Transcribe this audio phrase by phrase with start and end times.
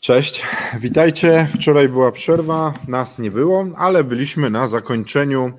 [0.00, 0.42] Cześć,
[0.78, 1.48] witajcie.
[1.54, 5.52] Wczoraj była przerwa, nas nie było, ale byliśmy na zakończeniu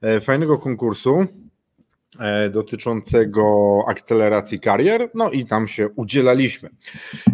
[0.00, 1.26] e, fajnego konkursu
[2.50, 6.70] dotyczącego akceleracji karier, no i tam się udzielaliśmy.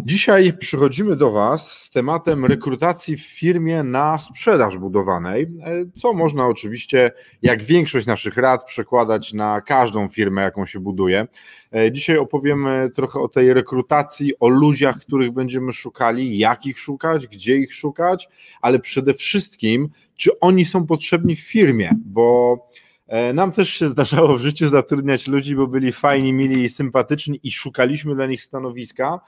[0.05, 5.47] Dzisiaj przychodzimy do Was z tematem rekrutacji w firmie na sprzedaż budowanej, e,
[5.93, 11.27] co można oczywiście, jak większość naszych rad, przekładać na każdą firmę, jaką się buduje.
[11.75, 17.27] E, dzisiaj opowiemy trochę o tej rekrutacji, o ludziach, których będziemy szukali, jak ich szukać,
[17.27, 18.29] gdzie ich szukać,
[18.61, 22.90] ale przede wszystkim, czy oni są potrzebni w firmie, bo e,
[23.33, 27.51] nam też się zdarzało w życiu zatrudniać ludzi, bo byli fajni, mili i sympatyczni i
[27.51, 29.19] szukaliśmy dla nich stanowiska.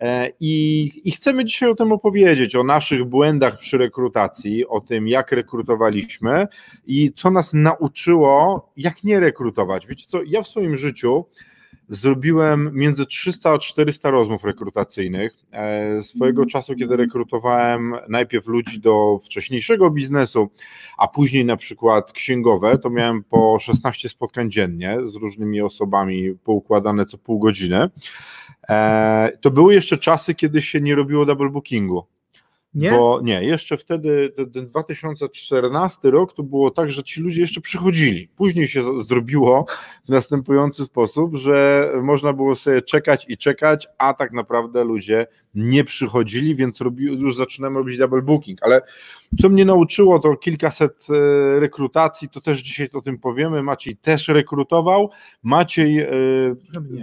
[0.00, 5.08] E, I, I, chcemy dzisiaj o tym opowiedzieć, o naszych błędach przy rekrutacji, o tym,
[5.08, 6.46] jak rekrutowaliśmy
[6.86, 9.86] i co nas nauczyło, jak nie rekrutować.
[9.86, 11.24] Wiecie co, ja w swoim życiu
[11.90, 15.32] zrobiłem między 300 a 400 rozmów rekrutacyjnych.
[15.52, 20.50] E, swojego czasu, kiedy rekrutowałem najpierw ludzi do wcześniejszego biznesu,
[20.98, 27.06] a później na przykład księgowe, to miałem po 16 spotkań dziennie z różnymi osobami poukładane
[27.06, 27.88] co pół godziny.
[28.68, 32.06] E, to były jeszcze czasy, kiedy się nie robiło double bookingu.
[32.74, 32.90] Nie?
[32.90, 38.28] Bo nie, jeszcze wtedy, ten 2014 rok to było tak, że ci ludzie jeszcze przychodzili.
[38.36, 39.66] Później się zrobiło
[40.04, 45.84] w następujący sposób, że można było sobie czekać i czekać, a tak naprawdę ludzie nie
[45.84, 48.62] przychodzili, więc robi, już zaczynamy robić double booking.
[48.62, 48.80] Ale
[49.40, 53.62] co mnie nauczyło, to kilkaset e, rekrutacji, to też dzisiaj o tym powiemy.
[53.62, 55.10] Maciej też rekrutował.
[55.42, 56.08] Maciej e,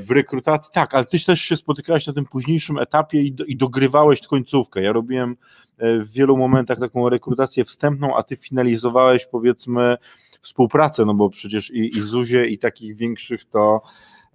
[0.08, 4.28] w rekrutacji, tak, ale ty też się spotykałeś na tym późniejszym etapie i, i dogrywałeś
[4.28, 4.82] końcówkę.
[4.82, 5.36] Ja robiłem
[5.80, 9.98] w wielu momentach taką rekrutację wstępną, a ty finalizowałeś powiedzmy
[10.42, 13.82] współpracę, no bo przecież i, i Zuzie i takich większych to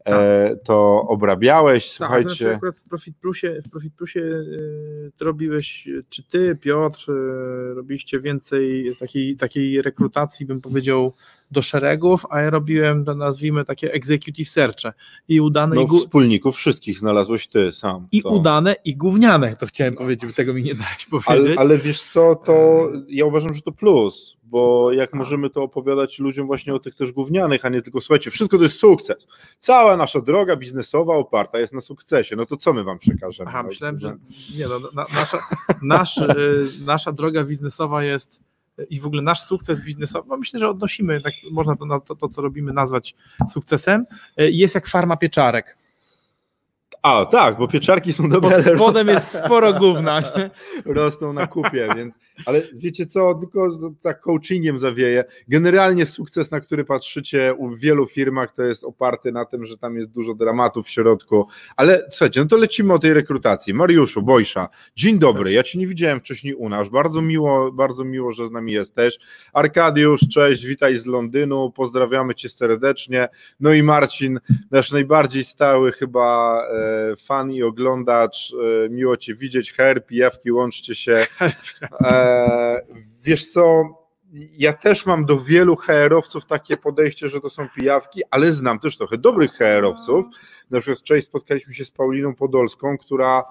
[0.04, 0.14] tak.
[0.14, 2.28] E, to obrabiałeś, tak, słuchajcie.
[2.28, 8.20] Znaczy akurat w Profit Plusie, w Profit Plusie y, robiłeś, czy ty, Piotr, y, robiliście
[8.20, 11.12] więcej takiej, takiej rekrutacji, bym powiedział,
[11.52, 14.92] do szeregów, a ja robiłem, nazwijmy, takie executive searche
[15.28, 15.74] i udane...
[15.74, 18.06] No, i wspólników wszystkich znalazłeś ty sam.
[18.12, 18.28] I to.
[18.28, 21.46] udane, i gówniane, to chciałem powiedzieć, tego mi nie dałeś powiedzieć.
[21.46, 26.18] Ale, ale wiesz co, to ja uważam, że to plus, bo jak możemy to opowiadać
[26.18, 29.26] ludziom właśnie o tych też gównianych, a nie tylko słuchajcie, wszystko to jest sukces.
[29.58, 32.36] Cała nasza droga biznesowa oparta jest na sukcesie.
[32.36, 33.50] No to co my wam przekażemy?
[33.50, 34.16] Aha, myślałem, że
[34.58, 35.38] nie, no, na, nasza,
[35.82, 38.40] nasz, y, nasza droga biznesowa jest
[38.90, 42.28] i w ogóle nasz sukces biznesowy, bo myślę, że odnosimy, tak można to, to, to
[42.28, 43.14] co robimy nazwać
[43.50, 44.04] sukcesem,
[44.40, 45.76] y, jest jak farma pieczarek.
[47.02, 48.50] A, tak, bo pieczarki są dobre.
[48.50, 50.22] Pod spodem jest sporo gówna.
[50.84, 52.18] Rosną na kupie, więc.
[52.46, 53.68] Ale wiecie co, tylko
[54.02, 55.24] tak coachingiem zawieje.
[55.48, 59.96] Generalnie sukces, na który patrzycie u wielu firmach, to jest oparty na tym, że tam
[59.96, 61.46] jest dużo dramatów w środku.
[61.76, 63.74] Ale słuchajcie, no to lecimy o tej rekrutacji.
[63.74, 65.52] Mariuszu, Bojsza, dzień dobry.
[65.52, 66.88] Ja cię nie widziałem wcześniej u nas.
[66.88, 69.19] Bardzo miło, bardzo miło, że z nami jesteś.
[69.52, 71.70] Arkadiusz, cześć, witaj z Londynu.
[71.70, 73.28] Pozdrawiamy cię serdecznie.
[73.60, 74.40] No i Marcin,
[74.70, 76.62] nasz najbardziej stały chyba.
[76.72, 78.54] E, fan i oglądacz,
[78.84, 81.26] e, miło Cię widzieć, her, pijawki, łączcie się.
[82.04, 82.82] E,
[83.22, 83.84] wiesz co,
[84.58, 88.97] ja też mam do wielu HR-owców takie podejście, że to są pijawki, ale znam też
[88.97, 90.26] trochę dobrych HR-owców.
[90.70, 93.44] Na przykład wczoraj spotkaliśmy się z Pauliną Podolską, która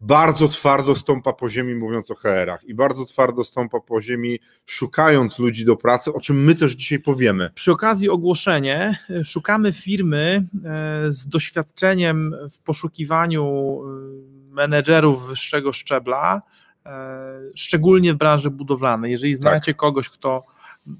[0.00, 5.38] bardzo twardo stąpa po ziemi, mówiąc o HR-ach, i bardzo twardo stąpa po ziemi, szukając
[5.38, 7.50] ludzi do pracy, o czym my też dzisiaj powiemy.
[7.54, 13.44] Przy okazji ogłoszenie, szukamy firmy e, z doświadczeniem w poszukiwaniu
[14.50, 16.42] e, menedżerów wyższego szczebla,
[16.86, 19.12] e, szczególnie w branży budowlanej.
[19.12, 19.40] Jeżeli tak.
[19.40, 19.76] znacie tak.
[19.76, 20.42] kogoś, kto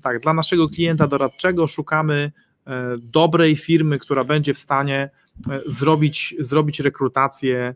[0.03, 2.32] tak, dla naszego klienta doradczego szukamy
[2.99, 5.11] dobrej firmy, która będzie w stanie
[5.67, 7.75] zrobić, zrobić rekrutację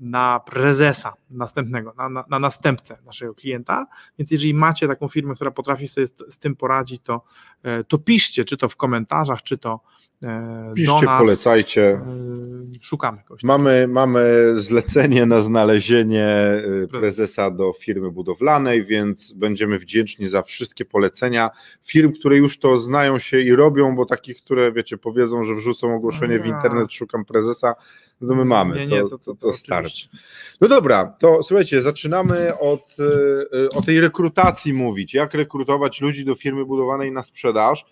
[0.00, 3.86] na prezesa następnego, na, na, na, następcę naszego klienta.
[4.18, 7.22] Więc jeżeli macie taką firmę, która potrafi sobie z, z tym poradzić, to,
[7.62, 9.80] e, to piszcie, czy to w komentarzach, czy to,
[10.74, 11.22] Piszcie, do nas.
[11.22, 11.82] polecajcie.
[11.90, 13.42] e, Szukamy kogoś.
[13.42, 16.36] Mamy, mamy zlecenie na znalezienie
[16.84, 21.50] y, prezesa do firmy budowlanej, więc będziemy wdzięczni za wszystkie polecenia
[21.82, 25.94] firm, które już to znają się i robią, bo takich, które wiecie, powiedzą, że wrzucą
[25.94, 26.54] ogłoszenie w Ja.
[26.56, 27.74] internet, szukam prezesa,
[28.20, 30.08] no to my mamy, Nie, nie, to, to- to, to- starczy.
[30.60, 33.02] No dobra, to słuchajcie, zaczynamy od, y,
[33.58, 37.84] y, o tej rekrutacji mówić, jak rekrutować ludzi do firmy budowanej na sprzedaż.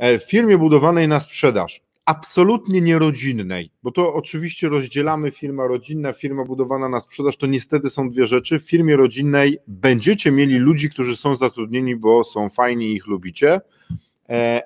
[0.00, 6.44] E, W firmie budowanej na sprzedaż, absolutnie nierodzinnej, bo to oczywiście rozdzielamy firma rodzinna, firma
[6.44, 8.58] budowana na sprzedaż, to niestety są dwie rzeczy.
[8.58, 13.52] W firmie rodzinnej będziecie mieli ludzi, którzy są zatrudnieni, bo są fajni i ich lubicie,
[13.54, 13.60] E,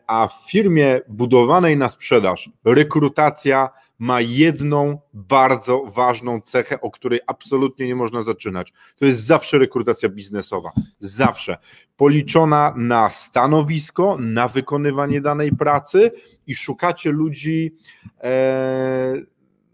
[0.07, 7.87] a w firmie budowanej na sprzedaż rekrutacja ma jedną bardzo ważną cechę, o której absolutnie
[7.87, 8.73] nie można zaczynać.
[8.97, 10.71] To jest zawsze rekrutacja biznesowa.
[11.01, 11.57] Zawsze.
[11.97, 16.11] Policzona na stanowisko, na wykonywanie danej pracy
[16.47, 17.75] i szukacie ludzi
[18.23, 19.15] e,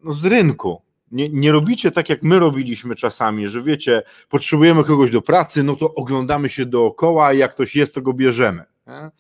[0.02, 0.82] no, z rynku.
[1.12, 5.76] Nie, nie robicie tak, jak my robiliśmy czasami, że wiecie, potrzebujemy kogoś do pracy, no
[5.76, 8.64] to oglądamy się dookoła, a jak ktoś jest, to go bierzemy.
[8.86, 9.10] Nie?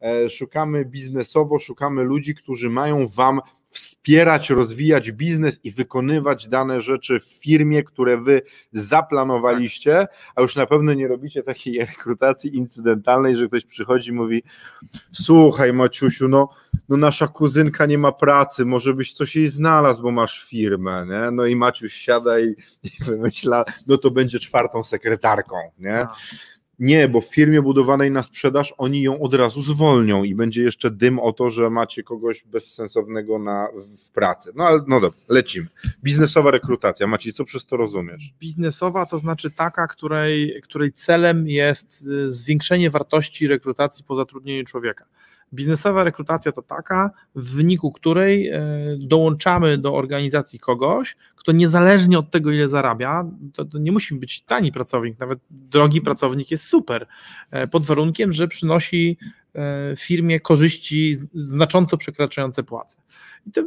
[0.00, 3.40] E, Szukamy biznesowo, szukamy ludzi, którzy mają Wam
[3.70, 8.42] wspierać, rozwijać biznes i wykonywać dane rzeczy w firmie, które Wy
[8.72, 14.42] zaplanowaliście, a już na pewno nie robicie takiej rekrutacji incydentalnej, że ktoś przychodzi i mówi:
[15.12, 16.48] Słuchaj, Maciusiu, no,
[16.88, 21.06] no nasza kuzynka nie ma pracy, może byś coś jej znalazł, bo masz firmę.
[21.08, 21.30] Nie?
[21.30, 25.56] No i Maciuś siada i, i wymyśla, no to będzie czwartą sekretarką.
[25.78, 26.06] Nie?
[26.78, 30.90] Nie, bo w firmie budowanej na sprzedaż oni ją od razu zwolnią i będzie jeszcze
[30.90, 33.68] dym o to, że macie kogoś bezsensownego na,
[34.06, 34.52] w pracy.
[34.54, 35.66] No ale no dobra, lecimy.
[36.04, 37.06] Biznesowa rekrutacja.
[37.06, 38.34] Maciej, co przez to rozumiesz?
[38.40, 45.04] Biznesowa to znaczy taka, której, której celem jest y, zwiększenie wartości rekrutacji po zatrudnieniu człowieka.
[45.52, 48.62] Biznesowa rekrutacja to taka, w wyniku której e,
[48.98, 53.24] dołączamy do organizacji kogoś, kto niezależnie od tego, ile zarabia,
[53.54, 57.06] to, to nie musi być tani pracownik, nawet drogi pracownik jest super,
[57.50, 59.18] e, pod warunkiem, że przynosi
[59.54, 62.98] e, firmie korzyści znacząco przekraczające płace.
[63.46, 63.62] I to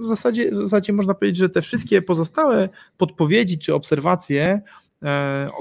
[0.00, 4.62] w zasadzie, w zasadzie można powiedzieć, że te wszystkie pozostałe podpowiedzi czy obserwacje,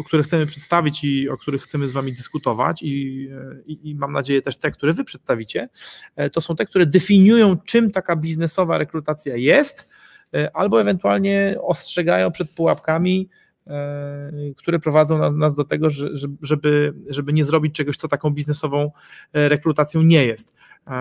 [0.06, 4.12] które chcemy przedstawić i o których chcemy z Wami dyskutować, i, e, i, i mam
[4.12, 5.70] nadzieję też te, które Wy przedstawicie,
[6.16, 9.88] e, to są te, które definiują, czym taka biznesowa rekrutacja jest,
[10.36, 13.30] e, albo ewentualnie ostrzegają przed pułapkami,
[13.68, 18.08] e, które prowadzą na- nas do tego, że- że- żeby, żeby nie zrobić czegoś, co
[18.08, 18.92] taką biznesową
[19.34, 20.54] e, rekrutacją nie jest.
[20.88, 20.92] E,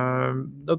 [0.67, 0.77] No,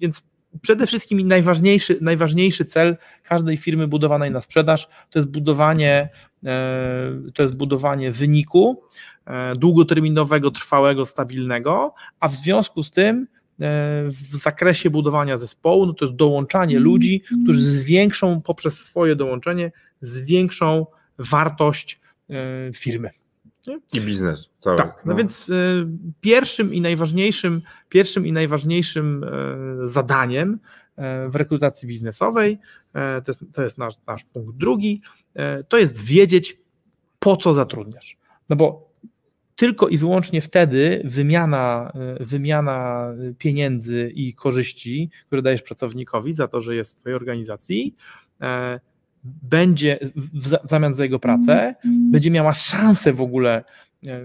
[0.00, 0.22] więc
[0.62, 6.08] przede wszystkim najważniejszy, najważniejszy cel każdej firmy budowanej na sprzedaż to jest budowanie,
[6.44, 8.82] e, to jest budowanie wyniku
[9.26, 13.26] e, długoterminowego, trwałego, stabilnego, a w związku z tym e,
[14.08, 20.86] w zakresie budowania zespołu, no to jest dołączanie ludzi, którzy zwiększą poprzez swoje dołączenie, zwiększą
[21.18, 22.72] wartość e,
[23.64, 23.80] firmy.
[23.92, 24.50] I biznes.
[24.60, 24.76] Cały.
[24.76, 25.86] Tak, no więc y,
[26.20, 29.28] pierwszym i najważniejszym, pierwszym i najważniejszym e,
[29.88, 30.58] zadaniem
[30.96, 32.58] e, w rekrutacji biznesowej,
[32.92, 35.02] to jest, to jest nasz, nasz punkt drugi,
[35.68, 36.58] to jest wiedzieć,
[37.18, 38.16] po co zatrudniasz.
[38.48, 38.92] No bo
[39.56, 43.08] tylko i wyłącznie wtedy wymiana, wymiana
[43.38, 47.94] pieniędzy i korzyści, które dajesz pracownikowi za to, że jest w Twojej organizacji,
[49.24, 53.64] będzie w, zamian za jego pracę, będzie miała szansę w ogóle
[54.06, 54.20] e,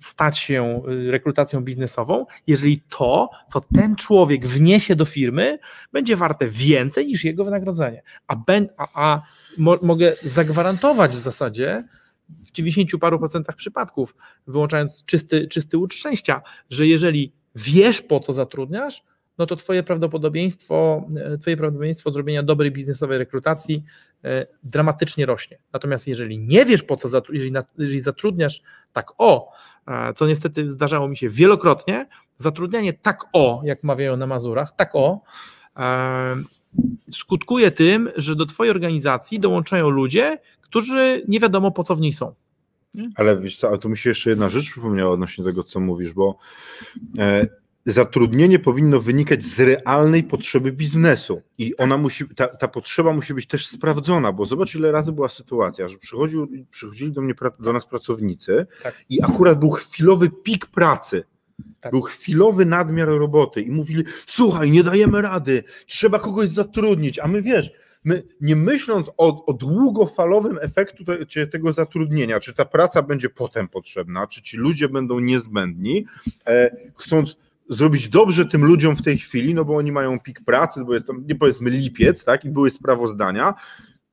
[0.00, 5.58] stać się e, rekrutacją biznesową, jeżeli to, co ten człowiek wniesie do firmy,
[5.92, 8.02] będzie warte więcej niż jego wynagrodzenie.
[8.26, 9.22] A, ben, a, a
[9.58, 11.84] mo, mogę zagwarantować w zasadzie
[12.28, 14.14] w 90 paru procentach przypadków,
[14.46, 19.02] wyłączając czysty, czysty łód szczęścia, że jeżeli wiesz, po co zatrudniasz,
[19.40, 23.84] no to twoje prawdopodobieństwo, e, twoje prawdopodobieństwo zrobienia dobrej biznesowej rekrutacji
[24.24, 25.58] e, dramatycznie rośnie.
[25.72, 29.52] Natomiast jeżeli nie wiesz po co, jeżeli, jeżeli zatrudniasz tak o,
[29.88, 32.06] e, co niestety zdarzało mi się wielokrotnie,
[32.36, 35.20] zatrudnianie tak o, jak mawiają na Mazurach, tak o,
[37.12, 42.12] skutkuje tym, że do twojej organizacji dołączają ludzie, którzy nie wiadomo po co w niej
[42.12, 42.34] są.
[43.14, 46.12] Ale wiesz co, ale tu mi się jeszcze jedna rzecz przypomniała odnośnie tego, co mówisz,
[46.12, 46.38] bo
[47.86, 53.46] zatrudnienie powinno wynikać z realnej potrzeby biznesu i ona musi, ta, ta potrzeba musi być
[53.46, 57.86] też sprawdzona, bo zobacz ile razy była sytuacja, że przychodził, przychodzili do mnie, do nas
[57.86, 59.04] pracownicy Tak.
[59.08, 61.24] i akurat był chwilowy pik pracy,
[61.80, 61.92] Tak.
[61.92, 67.42] był chwilowy nadmiar roboty i mówili, słuchaj, nie dajemy rady, trzeba kogoś zatrudnić, a my
[67.42, 67.70] wiesz,
[68.04, 73.30] my nie myśląc o, o długofalowym efektu te, czy tego zatrudnienia, czy ta praca będzie
[73.30, 76.06] potem potrzebna, czy ci ludzie będą niezbędni,
[76.46, 77.36] e, chcąc
[77.70, 81.06] zrobić dobrze tym ludziom w tej chwili, no bo oni mają pik pracy, bo jest
[81.06, 83.54] to, nie powiedzmy lipiec, tak, i były sprawozdania.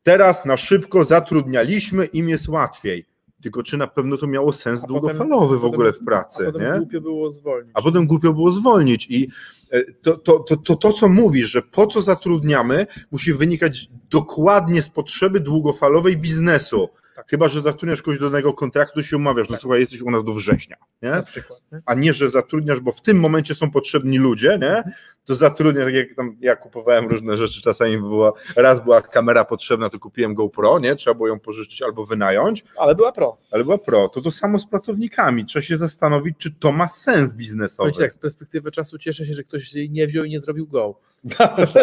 [0.03, 3.05] Teraz na szybko zatrudnialiśmy, im jest łatwiej.
[3.41, 6.51] Tylko czy na pewno to miało sens A długofalowy potem- w ogóle w pracy, A
[6.51, 6.77] potem nie?
[6.77, 7.71] głupio było zwolnić.
[7.73, 9.07] a potem głupio było zwolnić.
[9.09, 9.29] I
[9.71, 14.81] e, to, to, to, to, to, co mówisz, że po co zatrudniamy, musi wynikać dokładnie
[14.81, 16.89] z potrzeby długofalowej biznesu.
[17.17, 17.29] Tak.
[17.29, 19.59] Chyba, że zatrudniasz kogoś do danego kontraktu się umawiasz, Tak.
[19.59, 21.09] słuchaj, jesteś u nas do września, nie?
[21.11, 21.59] Na przykład.
[21.71, 21.81] Nie?
[21.85, 24.83] a nie, że zatrudniasz, bo w tym momencie są potrzebni ludzie, nie?
[25.25, 29.89] to zatrudniasz, tak jak tam ja kupowałem różne rzeczy, czasami było, raz była kamera potrzebna,
[29.89, 30.95] to kupiłem GoPro, nie?
[30.95, 33.37] trzeba było ją pożyczyć albo wynająć, Ale była pro.
[33.51, 37.33] ale była pro, to to samo z pracownikami, trzeba się zastanowić, czy to ma sens
[37.33, 37.91] biznesowy.
[37.91, 40.67] Powiem tak, z perspektywy czasu cieszę się, że ktoś jej nie wziął i nie zrobił
[40.67, 40.99] go.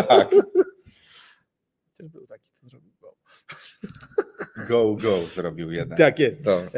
[0.08, 0.30] tak.
[1.98, 2.83] Też był taki, co zrobił
[4.68, 4.94] go.
[4.94, 5.98] Go, zrobił jeden.
[5.98, 6.44] Tak jest.
[6.44, 6.62] To.
[6.62, 6.70] E,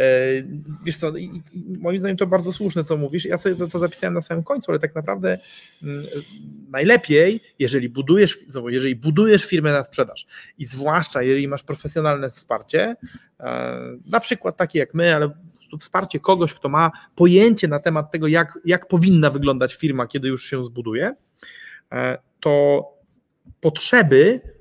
[0.85, 1.13] wiesz co,
[1.79, 3.25] moim zdaniem to bardzo słuszne, co mówisz.
[3.25, 5.39] Ja sobie to, to zapisałem na samym końcu, ale tak naprawdę
[5.83, 6.07] mm,
[6.71, 10.27] najlepiej, jeżeli budujesz, jeżeli budujesz firmę na sprzedaż
[10.59, 12.97] i zwłaszcza jeżeli masz profesjonalne wsparcie,
[13.41, 15.31] e, na przykład takie jak my, ale
[15.81, 20.45] wsparcie kogoś, kto ma pojęcie na temat tego, jak, jak powinna wyglądać firma, kiedy już
[20.45, 21.15] się zbuduje,
[21.93, 22.85] e, to
[23.61, 24.56] potrzeby e,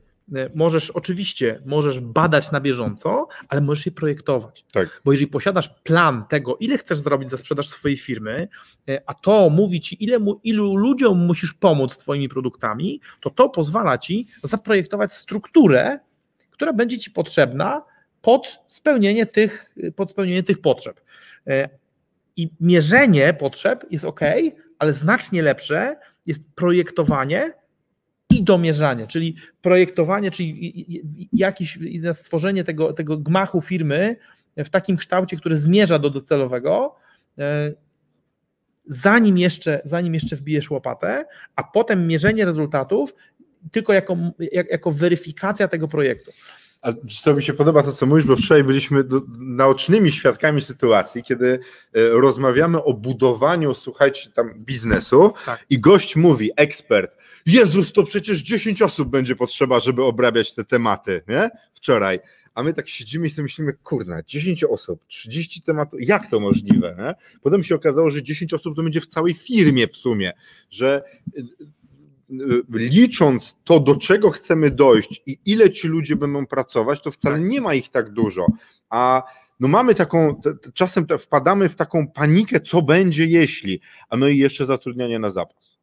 [0.55, 4.65] możesz oczywiście możesz badać na bieżąco, ale możesz je projektować.
[4.73, 5.01] Tak.
[5.05, 8.47] Bo jeżeli posiadasz plan tego, ile chcesz zrobić za sprzedaż swojej firmy,
[8.89, 13.49] e, a to mówi ci, ile, mu- ilu ludziom musisz pomóc twoimi produktami, to to
[13.49, 15.99] pozwala ci zaprojektować strukturę,
[16.51, 17.81] która będzie ci potrzebna
[18.21, 21.01] pod spełnienie tych, pod spełnienie tych potrzeb.
[21.47, 21.69] E,
[22.37, 24.19] I mierzenie potrzeb jest ok,
[24.79, 27.53] ale znacznie lepsze jest projektowanie
[28.29, 30.79] i domierzanie, czyli projektowanie, czyli
[31.81, 34.15] i stworzenie tego, tego gmachu firmy
[34.57, 36.95] w takim kształcie, który zmierza do docelowego,
[37.37, 37.73] e,
[38.87, 43.13] zanim jeszcze, zanim jeszcze wbijesz łopatę, a potem mierzenie rezultatów
[43.71, 44.17] tylko jako,
[44.51, 46.31] jak, jako weryfikacja tego projektu.
[46.81, 51.23] A co mi się podoba to, co mówisz, bo wczoraj byliśmy do, naocznymi świadkami sytuacji,
[51.23, 51.59] kiedy
[51.93, 55.65] e, rozmawiamy o budowaniu, słuchajcie, tam biznesu Tak.
[55.69, 61.21] i gość mówi, ekspert, Jezus, to przecież 10 osób będzie potrzeba, żeby obrabiać te tematy,
[61.27, 61.49] nie?
[61.73, 62.19] Wczoraj.
[62.53, 66.95] A my tak siedzimy i sobie myślimy, kurna, 10 osób, 30 tematów, jak to możliwe?
[66.99, 67.39] Nie?
[67.41, 70.33] Potem się okazało, że 10 osób to będzie w całej firmie w sumie,
[70.69, 71.03] że
[71.37, 71.41] y,
[72.31, 77.39] y, licząc to, do czego chcemy dojść i ile ci ludzie będą pracować, to wcale
[77.39, 78.45] nie ma ich tak dużo.
[78.89, 79.23] A
[79.59, 80.41] no mamy taką,
[80.73, 85.74] czasem wpadamy w taką panikę, co będzie jeśli, a no i jeszcze zatrudnianie na zapas.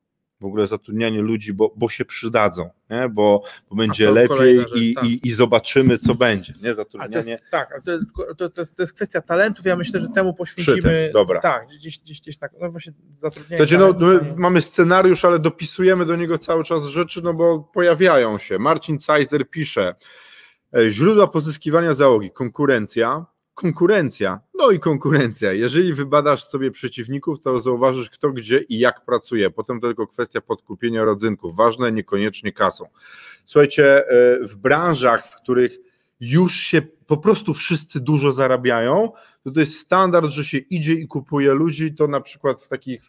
[0.42, 3.08] W ogóle zatrudnianie ludzi, bo, bo się przydadzą, nie?
[3.08, 5.04] Bo, bo będzie lepiej rzecz, i, tak.
[5.04, 6.52] i, i zobaczymy, co będzie.
[6.52, 6.68] Nie?
[6.68, 9.66] Ale to Zatrudnianie jest, tak, ale to, to, to, jest, to jest kwestia talentów.
[9.66, 11.10] Ja myślę, że temu poświęcimy.
[11.14, 11.40] Dobra.
[11.40, 12.52] Tak, gdzieś, gdzieś, gdzieś tak.
[12.60, 13.66] No właśnie zatrudnienie.
[13.66, 13.94] Znaczy, no,
[14.36, 18.58] mamy scenariusz, ale dopisujemy do niego cały czas rzeczy, no bo pojawiają się.
[18.58, 19.94] Marcin Cajzer pisze,
[20.76, 25.52] e, źródła pozyskiwania załogi, konkurencja, konkurencja, no i konkurencja.
[25.52, 29.50] Jeżeli wybadasz sobie przeciwników, to zauważysz kto, gdzie i jak pracuje.
[29.50, 31.56] Potem to tylko kwestia podkupienia rodzynków.
[31.56, 32.88] Ważne niekoniecznie kasą.
[33.46, 35.78] Słuchajcie, e, w branżach, w których
[36.20, 39.12] już się po prostu wszyscy dużo zarabiają,
[39.44, 43.02] to to jest standard, że się idzie i kupuje ludzi, to na przykład w takich,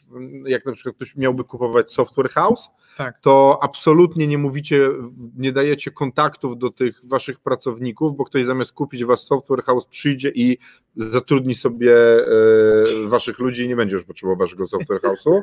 [0.45, 3.19] jak na przykład ktoś miałby kupować software house, Tak.
[3.21, 4.89] to absolutnie nie mówicie,
[5.37, 10.29] nie dajecie kontaktów do tych waszych pracowników, bo ktoś zamiast kupić was software house przyjdzie
[10.35, 10.57] i
[10.95, 15.41] zatrudni sobie e, waszych ludzi i nie będzie już potrzebował waszego software house'u,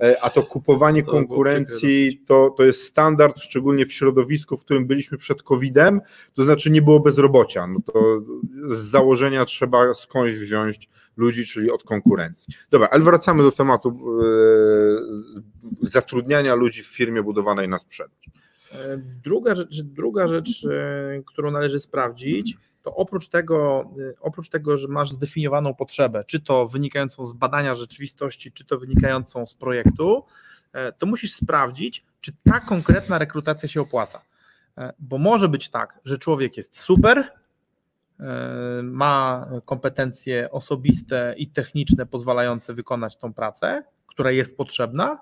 [0.00, 4.86] e, a to kupowanie To konkurencji to, to jest standard, szczególnie w środowisku, w którym
[4.86, 6.00] byliśmy przed COVID-em,
[6.34, 8.20] to znaczy nie było bezrobocia, no to
[8.68, 12.54] z założenia trzeba skądś wziąć ludzi, czyli od konkurencji.
[12.70, 14.20] Dobra, ale wracamy do tematu
[15.82, 18.18] e, zatrudniania ludzi w firmie budowanej na sprzedaż.
[18.72, 24.88] E, Druga rzecz, druga rzecz, e, którą należy sprawdzić, to oprócz tego, oprócz tego, że
[24.88, 30.24] masz zdefiniowaną potrzebę, czy to wynikającą z badania rzeczywistości, czy to wynikającą z projektu,
[30.98, 34.22] to musisz sprawdzić, czy ta konkretna rekrutacja się opłaca.
[34.98, 37.32] Bo może być tak, że człowiek jest super,
[38.82, 45.18] ma kompetencje osobiste i techniczne pozwalające wykonać tą pracę, która jest potrzebna,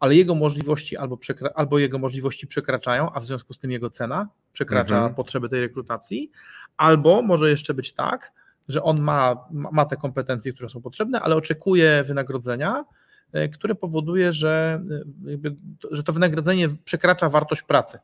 [0.00, 3.90] ale jego możliwości albo, przekra- albo jego możliwości przekraczają, a w związku z tym jego
[3.90, 5.14] cena przekracza Mhm.
[5.14, 6.30] potrzeby tej rekrutacji,
[6.76, 8.32] albo może jeszcze być tak,
[8.68, 12.84] że on ma, ma te kompetencje, które są potrzebne, ale oczekuje wynagrodzenia,
[13.32, 14.82] e, które powoduje, że,
[15.26, 15.56] e, jakby,
[15.90, 17.98] że to wynagrodzenie przekracza wartość pracy.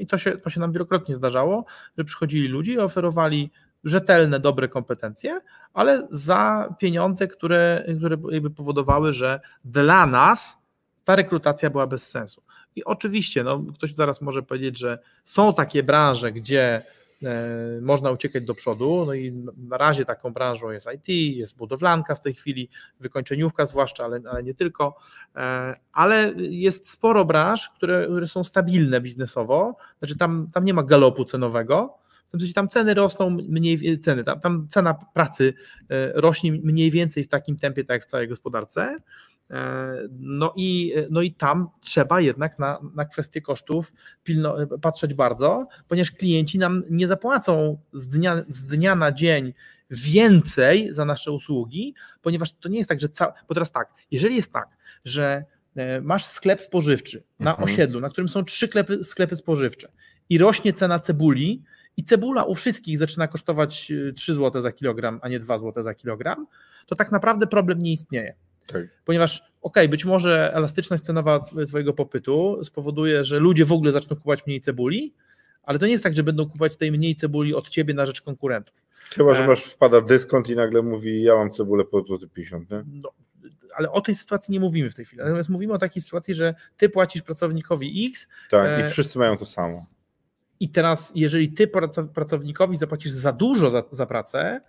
[0.00, 1.64] I to się, to się nam wielokrotnie zdarzało,
[1.98, 3.50] że przychodzili ludzie i oferowali
[3.84, 5.40] rzetelne, dobre kompetencje,
[5.74, 10.58] ale za pieniądze, które, które jakby powodowały, że dla nas
[11.04, 12.42] ta rekrutacja była bez sensu.
[12.76, 16.82] I oczywiście, no, ktoś zaraz może powiedzieć, że są takie branże, gdzie
[17.22, 19.32] e, można uciekać do przodu, no i
[19.68, 22.68] na razie taką branżą jest IT, jest budowlanka w tej chwili,
[23.00, 24.96] wykończeniówka zwłaszcza, ale, ale nie tylko,
[25.36, 30.82] e, ale jest sporo branż, które, które są stabilne biznesowo, znaczy tam, tam nie ma
[30.82, 35.54] galopu cenowego, w tym sensie tam ceny rosną mniej, ceny, tam, tam cena pracy
[35.90, 38.96] e, rośnie mniej więcej w takim tempie, tak jak w całej gospodarce,
[39.50, 45.66] E, no i, no i tam trzeba jednak na, na kwestię kosztów pilno, patrzeć bardzo,
[45.88, 49.54] ponieważ klienci nam nie zapłacą z dnia, z dnia na dzień
[49.90, 53.32] więcej za nasze usługi, ponieważ to nie jest tak, że ca...
[53.48, 54.68] bo teraz tak, jeżeli jest tak,
[55.04, 55.44] że
[55.76, 57.70] e, masz sklep spożywczy na mhm.
[57.70, 59.88] osiedlu, na którym są trzy sklepy, sklepy spożywcze
[60.28, 61.62] i rośnie cena cebuli
[61.96, 65.82] i cebula u wszystkich zaczyna kosztować 3 e, zł za kilogram, a nie 2 zł
[65.82, 66.46] za kilogram,
[66.86, 68.34] to tak naprawdę problem nie istnieje.
[68.66, 68.82] Tak.
[69.04, 74.46] Ponieważ, ok, być może elastyczność cenowa Twojego popytu spowoduje, że ludzie w ogóle zaczną kupować
[74.46, 75.14] mniej cebuli,
[75.62, 78.22] ale to nie jest tak, że będą kupować tej mniej cebuli od Ciebie na rzecz
[78.22, 78.74] konkurentów.
[79.16, 82.84] Chyba, że e, masz wpada dyskont i nagle mówi, ja mam cebulę po 50, nie?
[82.92, 83.10] No,
[83.76, 85.22] ale o tej sytuacji nie mówimy w tej chwili.
[85.22, 88.28] Natomiast mówimy o takiej sytuacji, że Ty płacisz pracownikowi X.
[88.50, 88.86] Tak, e...
[88.86, 89.86] i wszyscy mają to samo.
[90.64, 91.68] I teraz, jeżeli Ty
[92.14, 94.60] pracownikowi zapłacisz za dużo za, za pracę,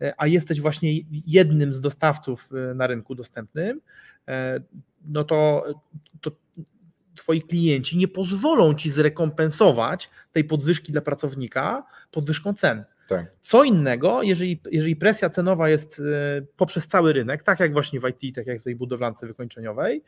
[0.00, 0.92] E, a jesteś właśnie
[1.26, 3.80] jednym z dostawców e, na rynku dostępnym,
[4.28, 4.60] e,
[5.04, 5.64] no to,
[6.20, 6.30] to
[7.14, 12.84] twoi klienci nie pozwolą ci zrekompensować tej podwyżki dla pracownika podwyżką cen.
[13.08, 13.32] Tak.
[13.40, 16.02] Co innego, jeżeli, jeżeli presja cenowa jest
[16.56, 20.02] poprzez cały rynek, tak jak właśnie w IT, tak jak w tej budowlance wykończeniowej,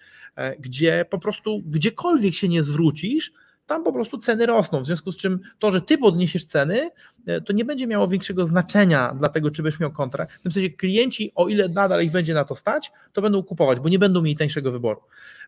[0.59, 3.33] gdzie po prostu gdziekolwiek się nie zwrócisz,
[3.71, 6.91] tam po prostu ceny rosną, w związku z czym to, że ty podniesiesz ceny,
[7.27, 10.33] e, to nie będzie miało większego znaczenia dla tego, czy byś miał kontrakt.
[10.33, 13.81] W tym sensie klienci, o ile nadal ich będzie na to stać, to będą kupować,
[13.81, 15.01] bo nie będą mieli tańszego wyboru.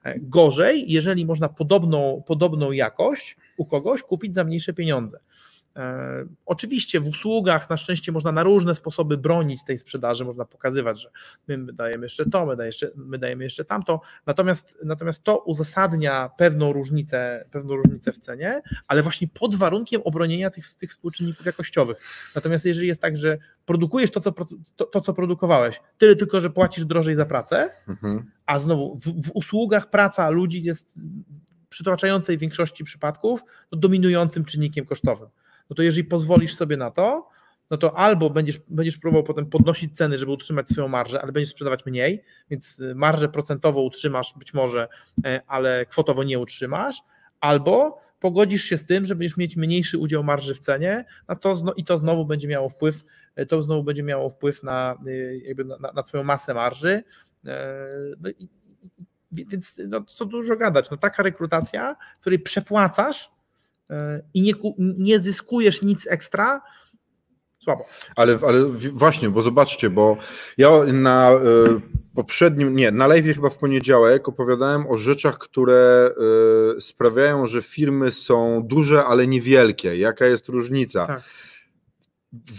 [0.05, 5.19] E, gorzej, jeżeli można podobną, podobną jakość u kogoś kupić za mniejsze pieniądze.
[5.76, 11.02] E, oczywiście w usługach na szczęście można na różne sposoby bronić tej sprzedaży, można pokazywać,
[11.02, 11.11] że
[11.49, 16.73] my dajemy jeszcze to, my, jeszcze, my dajemy jeszcze tamto, natomiast, natomiast to uzasadnia pewną
[16.73, 21.97] różnicę, pewną różnicę w cenie, ale właśnie pod warunkiem obronienia tych, tych współczynników jakościowych.
[22.35, 24.33] Natomiast jeżeli jest tak, że produkujesz to, co,
[24.76, 28.30] to, to co produkowałeś, tyle tylko, że płacisz drożej za pracę, mhm.
[28.47, 34.87] a znowu w, w usługach praca ludzi jest w przytłaczającej większości przypadków no, dominującym czynnikiem
[34.87, 35.28] kosztowym
[35.73, 37.28] no to jeżeli pozwolisz sobie na to,
[37.71, 41.50] no to albo będziesz, będziesz próbował potem podnosić ceny, żeby utrzymać swoją marżę, ale będziesz
[41.50, 44.89] sprzedawać mniej, więc y, marżę procentową utrzymasz być może,
[45.25, 46.97] e, ale kwotowo nie utrzymasz,
[47.41, 51.54] albo pogodzisz się z tym, że będziesz mieć mniejszy udział marży w cenie, no to,
[51.76, 53.04] i to znowu będzie miało wpływ,
[53.35, 57.02] e, to znowu będzie miało wpływ na, y, jakby na, na twoją masę marży.
[57.47, 57.87] E,
[58.21, 58.49] no i,
[59.32, 63.30] więc no, co dużo gadać, no taka rekrutacja, której przepłacasz
[64.35, 66.61] i nie, nie zyskujesz nic ekstra,
[67.63, 67.87] słabo.
[68.17, 70.17] Ale, ale właśnie, bo zobaczcie, bo
[70.59, 71.39] ja na e,
[72.15, 76.11] poprzednim, nie, na live chyba w poniedziałek opowiadałem o rzeczach, które
[76.76, 79.97] e, sprawiają, że firmy są duże, ale niewielkie.
[79.97, 81.07] Jaka jest różnica?
[81.07, 81.23] Tak.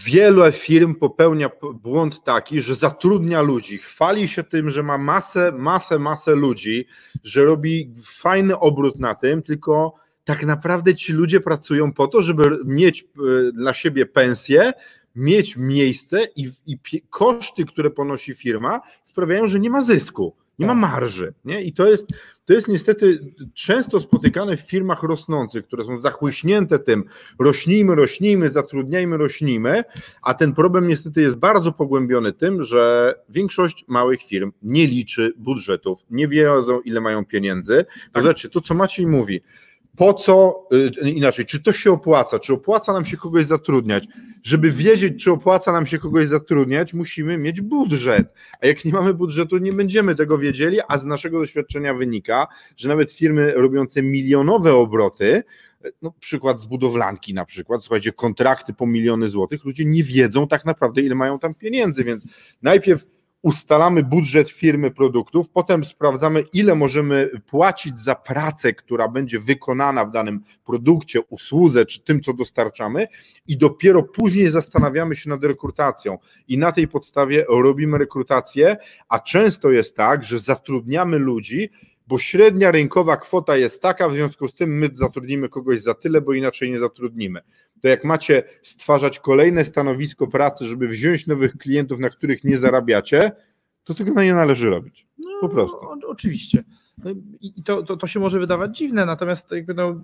[0.05, 5.99] Wiele firm popełnia błąd taki, że zatrudnia ludzi, chwali się tym, że ma masę, masę,
[5.99, 6.87] masę ludzi,
[7.23, 12.59] że robi fajny obrót na tym, tylko tak naprawdę ci ludzie pracują po to, żeby
[12.65, 14.73] mieć e, dla siebie pensję,
[15.15, 16.77] mieć miejsce i, i
[17.09, 20.81] koszty, które ponosi firma, sprawiają, że nie ma zysku, nie ma tak.
[20.81, 21.33] marży.
[21.45, 21.61] Nie?
[21.61, 22.07] I to jest,
[22.45, 27.03] to jest niestety często spotykane w firmach rosnących, które są zachłyśnięte tym,
[27.39, 29.83] rośnijmy, rośnijmy, zatrudniajmy, rośnijmy,
[30.21, 36.05] a ten problem niestety jest bardzo pogłębiony tym, że większość małych firm nie liczy budżetów,
[36.09, 37.85] nie wiedzą, ile mają pieniędzy.
[38.13, 38.23] Tak.
[38.23, 39.41] Zobaczcie, to co Maciej mówi,
[39.97, 40.67] po co,
[41.03, 44.07] y, inaczej, czy to się opłaca, czy opłaca nam się kogoś zatrudniać.
[44.43, 48.33] Żeby wiedzieć, czy opłaca nam się kogoś zatrudniać, musimy mieć budżet.
[48.61, 52.89] A jak nie mamy budżetu, nie będziemy tego wiedzieli, a z naszego doświadczenia wynika, że
[52.89, 55.43] nawet firmy robiące milionowe obroty,
[56.01, 60.65] no, przykład z budowlanki na przykład, słuchajcie, kontrakty po miliony złotych, ludzie nie wiedzą tak
[60.65, 62.23] naprawdę, ile mają tam pieniędzy, więc
[62.61, 63.05] najpierw
[63.43, 70.11] ustalamy budżet firmy produktów, potem sprawdzamy, ile możemy płacić za pracę, która będzie wykonana w
[70.11, 73.07] danym produkcie, usłudze czy tym, co dostarczamy,
[73.47, 76.17] i dopiero później zastanawiamy się nad rekrutacją.
[76.47, 78.77] I na tej podstawie robimy rekrutację,
[79.09, 81.69] a często jest tak, że zatrudniamy ludzi,
[82.13, 86.21] bo średnia rynkowa kwota jest taka, w związku z tym my zatrudnimy kogoś za tyle,
[86.21, 87.41] bo inaczej nie zatrudnimy.
[87.81, 93.31] To jak macie stwarzać kolejne stanowisko pracy, żeby wziąć nowych klientów, na których nie zarabiacie,
[93.83, 95.07] to tego nie należy robić.
[95.41, 95.77] Po no, prostu.
[95.77, 96.63] O, oczywiście.
[97.03, 100.01] No I to, to, to się może wydawać dziwne, natomiast jakby no,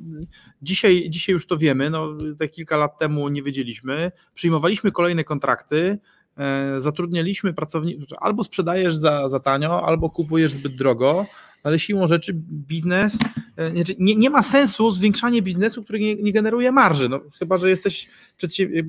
[0.61, 5.99] dzisiaj, dzisiaj już to wiemy, no, te kilka lat temu nie wiedzieliśmy, przyjmowaliśmy kolejne kontrakty,
[6.37, 11.25] e, zatrudnialiśmy pracowników, albo sprzedajesz za, za tanio, albo kupujesz zbyt drogo,
[11.63, 12.33] ale siłą rzeczy
[12.67, 13.19] biznes,
[13.57, 17.57] e, znaczy nie, nie ma sensu zwiększanie biznesu, który nie, nie generuje marży, no, chyba,
[17.57, 18.07] że jesteś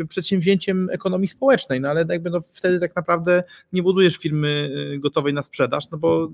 [0.08, 5.34] przedsięwzięciem ekonomii społecznej, no ale jakby no, wtedy tak naprawdę nie budujesz firmy e, gotowej
[5.34, 6.30] na sprzedaż, no bo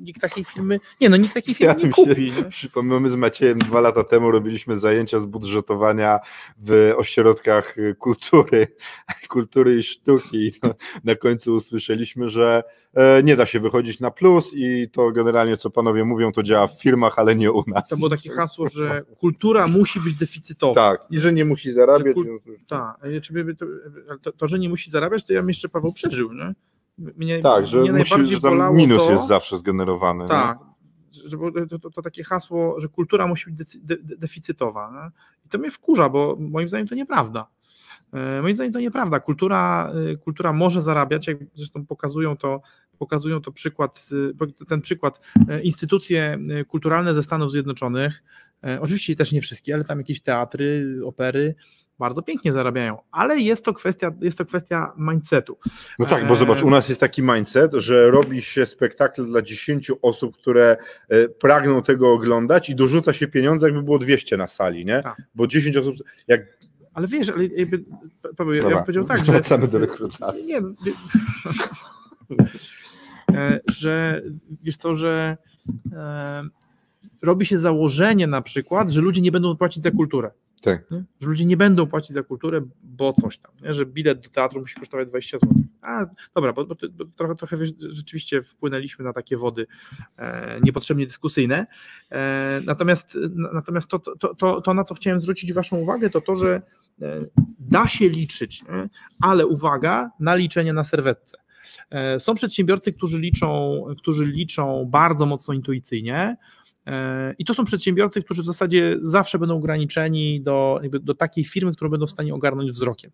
[0.00, 2.32] nikt takiej firmy, nie no, nikt takiej firmy ja nie kupi.
[2.32, 6.20] Się, przypomnę, z Maciejem dwa lata temu robiliśmy zajęcia z budżetowania
[6.58, 8.66] w ośrodkach kultury,
[9.28, 10.52] kultury i sztuki.
[10.62, 12.62] No, na końcu usłyszeliśmy, że
[12.94, 16.66] e, nie da się wychodzić na plus i to generalnie, co panowie mówią, to działa
[16.66, 17.88] w firmach, ale nie u nas.
[17.88, 20.74] To było takie hasło, że kultura musi być deficytowa.
[20.74, 22.14] Tak, i że nie musi zarabiać.
[22.14, 22.40] Kul...
[22.68, 23.00] Tak,
[23.58, 23.66] to,
[24.22, 26.54] to, to, że nie musi zarabiać, to ja bym jeszcze Paweł przeżył, nie?
[26.98, 30.28] Mnie, tak, że, mnie musi, że tam minus to, jest zawsze generowany.
[30.28, 30.58] Tak,
[31.24, 31.36] że,
[31.70, 34.90] to, to, to, takie hasło, że kultura musi być de, de, deficytowa.
[34.92, 35.10] Nie?
[35.46, 37.46] I to mnie wkurza, bo moim zdaniem to nieprawda.
[38.12, 39.20] E, moim zdaniem to nieprawda.
[39.20, 42.60] Kultura, e, kultura może zarabiać, jak zresztą pokazują to,
[42.98, 44.08] pokazują to przykład,
[44.60, 45.20] e, ten przykład
[45.62, 48.24] instytucje kulturalne ze Stanów Zjednoczonych,
[48.80, 51.54] oczywiście też nie wszystkie, ale tam jakieś teatry, opery,
[51.98, 55.58] bardzo pięknie zarabiają, ale jest to kwestia, jest to kwestia mindsetu.
[55.98, 59.90] No tak, bo zobacz, u nas jest taki mindset, że robi się spektakl dla 10
[60.02, 60.76] osób, które
[61.08, 65.02] e, pragną tego oglądać i dorzuca się pieniądze, jakby było 200 na sali, nie?
[65.02, 65.22] Tak.
[65.34, 65.96] Bo 10 osób,
[66.28, 66.40] jak
[66.96, 67.84] ale wiesz, ale jakby,
[68.36, 69.32] Paweł, ja, ja bym powiedział tak, że...
[69.32, 70.44] Wracamy do rekrutacji.
[70.44, 70.58] Nie,
[73.34, 74.22] e, że
[74.62, 75.36] wiesz co, że
[75.92, 76.42] e,
[77.22, 80.30] robi się założenie na przykład, że ludzie nie będą płacić za kulturę.
[80.62, 80.84] Tak.
[81.20, 83.72] Że ludzie nie będą płacić za kulturę, bo coś tam, nie?
[83.72, 85.54] że bilet do teatru musi kosztować 20 zł.
[85.82, 89.66] A dobra, bo, bo, bo trochę, trochę wiesz, rzeczywiście wpłynęliśmy na takie wody
[90.16, 91.66] e, niepotrzebnie dyskusyjne.
[92.10, 93.18] E, natomiast
[93.52, 96.62] natomiast to, to, to, to, na co chciałem zwrócić Waszą uwagę, to to, że
[97.02, 97.24] e,
[97.58, 98.88] da się liczyć, nie?
[99.20, 101.38] ale uwaga, na liczenie na serwetce.
[101.90, 106.36] E, są przedsiębiorcy, którzy liczą, którzy liczą bardzo mocno intuicyjnie,
[107.38, 111.90] i to są przedsiębiorcy, którzy w zasadzie zawsze będą ograniczeni do, do takiej firmy, którą
[111.90, 113.10] będą w stanie ogarnąć wzrokiem.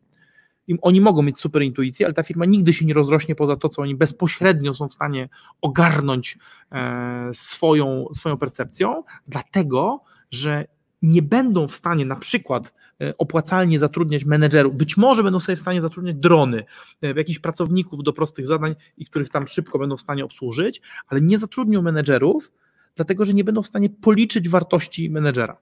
[0.68, 3.68] I oni mogą mieć super intuicję, ale ta firma nigdy się nie rozrośnie poza to,
[3.68, 5.28] co oni bezpośrednio są w stanie
[5.60, 6.38] ogarnąć
[6.72, 10.64] e, swoją, swoją percepcją, dlatego że
[11.02, 15.60] nie będą w stanie na przykład e, opłacalnie zatrudniać menedżerów, być może będą sobie w
[15.60, 16.64] stanie zatrudniać drony,
[17.02, 21.20] e, jakichś pracowników do prostych zadań i których tam szybko będą w stanie obsłużyć, ale
[21.20, 22.52] nie zatrudnią menedżerów,
[22.96, 25.56] dlatego że nie będą w stanie policzyć wartości menedżera.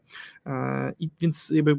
[0.47, 1.71] E, I więc jakby,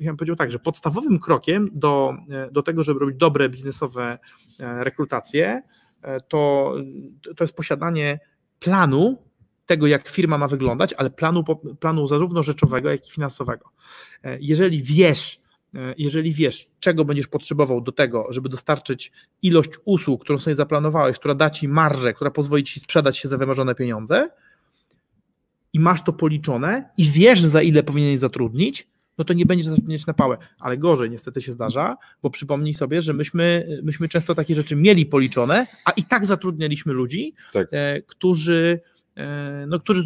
[0.00, 4.18] ja bym powiedział tak, że podstawowym krokiem do, e, do tego, żeby robić dobre biznesowe
[4.60, 5.62] e, rekrutacje,
[6.28, 6.74] to,
[7.36, 8.20] to jest posiadanie
[8.58, 9.22] planu
[9.66, 11.44] tego, jak firma ma wyglądać, ale planu,
[11.80, 13.70] planu zarówno rzeczowego, jak i finansowego.
[14.40, 15.40] Jeżeli wiesz,
[15.98, 21.34] jeżeli wiesz, czego będziesz potrzebował do tego, żeby dostarczyć ilość usług, którą sobie zaplanowałeś, która
[21.34, 24.30] da ci marżę, która pozwoli ci sprzedać się za wymarzone pieniądze,
[25.72, 30.06] i masz to policzone i wiesz, za ile powinieneś zatrudnić, no to nie będziesz zatrudniać
[30.06, 30.36] na pałę.
[30.60, 35.06] Ale gorzej niestety się zdarza, bo przypomnij sobie, że myśmy, myśmy często takie rzeczy mieli
[35.06, 37.68] policzone, a i tak zatrudnialiśmy ludzi, tak.
[37.70, 38.80] e, którzy
[39.66, 40.02] no, którzy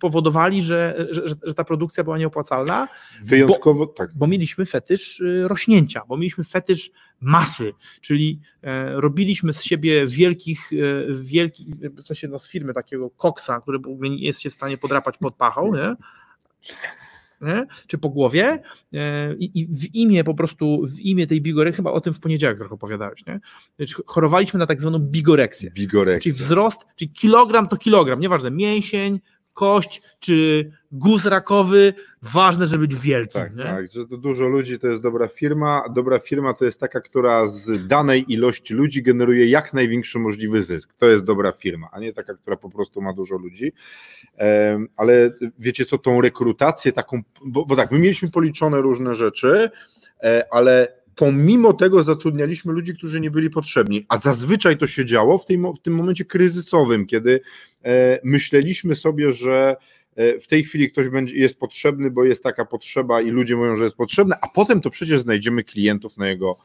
[0.00, 2.88] powodowali, że, że, że, ta produkcja była nieopłacalna.
[3.22, 4.10] Wyjątkowo bo, tak.
[4.14, 10.70] Bo mieliśmy fetysz y, rośnięcia, bo mieliśmy fetysz masy, czyli e, robiliśmy z siebie wielkich,
[10.72, 14.78] e, wielkich w sensie no, z firmy takiego koksa, który nie jest się w stanie
[14.78, 15.96] podrapać pod pachą, nie?
[17.44, 17.66] Nie?
[17.86, 21.92] czy po głowie e, i, i, w imię po prostu, w imię tej bigoreksji, chyba
[21.92, 23.40] o tym w poniedziałek trochę opowiadałeś, nie?
[24.06, 25.70] chorowaliśmy na tak zwaną bigoreksję.
[25.70, 26.32] Bigoreksja.
[26.32, 29.20] Czyli wzrost, czyli kilogram to kilogram, nieważne, mięsień,
[29.54, 33.40] kość czy guz rakowy, ważne, żeby być wielkim.
[33.40, 33.62] Tak, nie?
[33.62, 37.46] tak, że to dużo ludzi to jest dobra firma, dobra firma to jest taka, która
[37.46, 40.94] z danej ilości ludzi generuje jak największy możliwy zysk.
[40.98, 43.72] To jest dobra firma, a nie taka, która po prostu ma dużo ludzi.
[44.96, 49.70] Ale wiecie co, tą rekrutację taką, bo, bo tak, my mieliśmy policzone różne rzeczy,
[50.22, 55.38] e, ale pomimo tego zatrudnialiśmy ludzi, którzy nie byli potrzebni, a zazwyczaj to się działo
[55.38, 57.40] w, tej, w tym momencie kryzysowym, kiedy
[57.84, 59.76] e, myśleliśmy sobie, że
[60.16, 63.76] e, w tej chwili ktoś będzie, jest potrzebny, bo jest taka potrzeba i ludzie mówią,
[63.76, 66.56] że jest potrzebny, a potem to przecież znajdziemy klientów na jego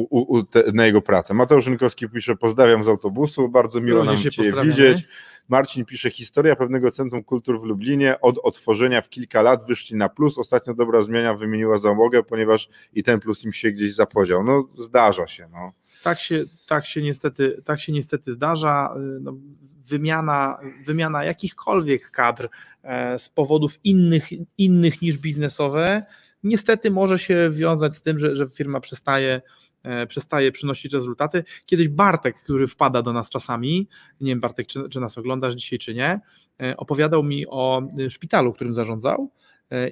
[0.00, 1.34] u, u, te, na jego pracę.
[1.34, 4.30] Mateusz Rynkowski pisze, pozdrawiam z autobusu, bardzo miło nam Cię
[4.64, 5.08] widzieć.
[5.48, 10.08] Marcin pisze, historia pewnego Centrum Kultur w Lublinie od otworzenia w kilka lat wyszli na
[10.08, 14.44] plus, ostatnio dobra zmiana wymieniła załogę, ponieważ i ten plus im się gdzieś zapodział.
[14.44, 15.48] No zdarza się.
[15.52, 15.72] No.
[16.02, 18.94] Tak się, tak się, niestety, tak się niestety zdarza.
[19.20, 19.34] No,
[19.84, 22.48] wymiana, wymiana jakichkolwiek kadr
[23.18, 26.02] z powodów innych, innych niż biznesowe,
[26.42, 29.42] niestety może się wiązać z tym, że, że firma przestaje
[30.08, 31.44] przestaje przynosić rezultaty.
[31.66, 33.88] Kiedyś Bartek, który wpada do nas czasami,
[34.20, 36.20] nie wiem Bartek, czy, czy nas oglądasz dzisiaj, czy nie,
[36.76, 39.30] opowiadał mi o szpitalu, którym zarządzał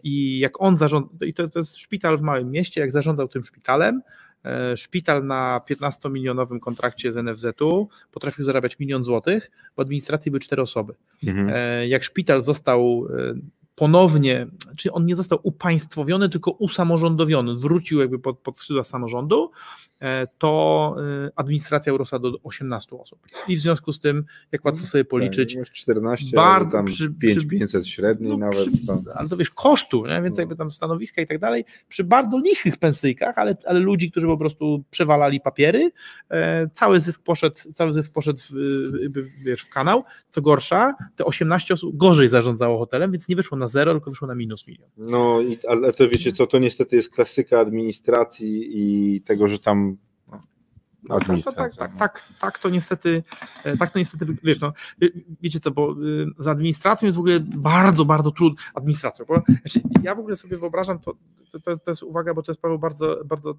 [0.03, 3.45] i jak on zarządzał, i to, to jest szpital w małym mieście, jak zarządzał tym
[3.45, 4.03] szpitalem,
[4.47, 10.63] E, szpital na 15-milionowym kontrakcie z NFZ-u potrafił zarabiać milion złotych, w administracji były cztery
[10.63, 10.95] osoby.
[11.27, 11.51] Mhm.
[11.53, 13.35] E, jak szpital został e,
[13.77, 19.51] ponownie, czyli on nie został upaństwowiony, tylko usamorządowiony, wrócił jakby pod, pod skrzydła samorządu,
[20.39, 23.19] to e, administracja urosła do 18 osób.
[23.49, 27.87] I w związku z tym, jak łatwo sobie tak, policzyć, 14, bardzo tam przy, 5500
[27.87, 28.69] średniej no, nawet.
[28.69, 30.23] Przy, ale to wiesz, kosztu, nie?
[30.23, 30.43] więc no.
[30.43, 34.39] jakby tam stanowiska i tak dalej, przy bardzo lichych pensyjkach, ale, ale ludzi, którzy po
[34.39, 35.91] prostu przewalali papiery,
[36.31, 40.05] e, cały zysk poszedł, cały zysk poszedł w, wiesz, w kanał.
[40.29, 44.29] Co gorsza, te 18 osób gorzej zarządzało hotelem, więc nie wyszło na zero, tylko wyszło
[44.29, 44.89] na minus milion.
[44.97, 49.86] No, i, ale to wiecie co, to niestety jest klasyka administracji i tego, że tam
[51.09, 53.23] no, tak, tak, tak, tak, tak, to niestety,
[53.65, 54.73] e, tak to niestety, wiesz, no,
[55.43, 59.81] wiecie co, bo y, z administracją jest w ogóle bardzo, bardzo trudno, administracją, bo znaczy,
[60.03, 61.15] ja w ogóle sobie wyobrażam, to,
[61.65, 63.55] to, jest, to jest uwaga, bo to jest bardzo, bardzo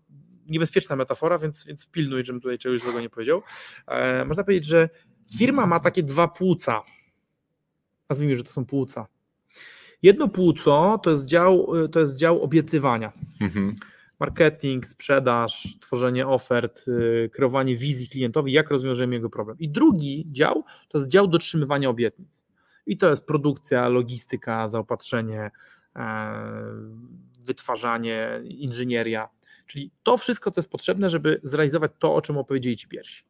[0.48, 3.42] niebezpieczna metafora, więc, więc pilnuj, żebym tutaj czegoś złego nie powiedział.
[3.88, 4.90] E, można powiedzieć, że
[5.38, 6.82] firma ma takie dwa płuca,
[8.10, 9.08] nazwijmy, że to są płuca.
[10.02, 13.12] Jedno płuco to jest dział, to jest dział obiecywania.
[13.42, 13.76] Mhm
[14.20, 19.58] marketing, sprzedaż, tworzenie ofert, y, kreowanie wizji klientowi, jak rozwiążemy jego problem.
[19.60, 22.44] I drugi dział to jest dział dotrzymywania obietnic.
[22.86, 25.52] I to jest produkcja, logistyka, zaopatrzenie,
[25.96, 26.02] e,
[27.40, 29.30] wytwarzanie, inżynieria.
[29.66, 33.24] Czyli to wszystko, co jest potrzebne, żeby zrealizować to, o czym opowiedzieli Ci pierwsi.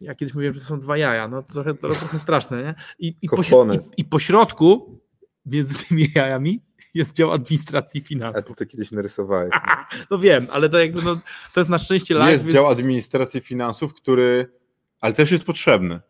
[0.00, 2.74] Ja kiedyś mówiłem, że to są dwa jaja, no to trochę, to trochę straszne, nie?
[2.98, 3.28] I, i,
[3.76, 5.00] i, I po środku,
[5.46, 6.60] między tymi jajami,
[6.94, 8.44] jest dział administracji finansów.
[8.44, 9.50] A ty to kiedyś narysowałeś.
[10.10, 11.18] No wiem, ale to jakby no,
[11.54, 12.32] to jest na szczęście live.
[12.32, 12.54] Jest więc...
[12.54, 14.52] dział administracji finansów, który,
[15.00, 16.00] ale też jest potrzebny.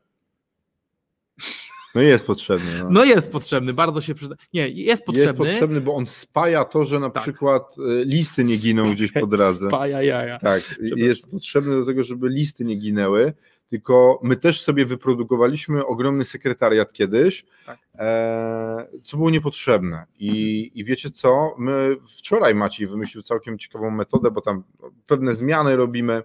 [1.95, 2.71] No jest potrzebny.
[2.79, 2.91] No.
[2.91, 4.37] no, jest potrzebny, bardzo się przyda.
[4.55, 5.27] Nie, jest potrzebny.
[5.27, 7.23] Jest potrzebny, bo on spaja to, że na tak.
[7.23, 9.69] przykład y, listy nie giną gdzieś po drodze.
[9.69, 10.39] Spaja jaja.
[10.39, 13.33] Tak, jest potrzebny do tego, żeby listy nie ginęły,
[13.73, 17.79] tylko my też sobie wyprodukowaliśmy ogromny sekretariat kiedyś, tak.
[17.95, 20.07] e, co było niepotrzebne.
[20.19, 20.71] I.
[20.75, 21.55] I wiecie co?
[21.59, 24.65] My wczoraj Maciej wymyślił całkiem ciekawą metodę, bo tam
[25.07, 26.23] pewne zmiany robimy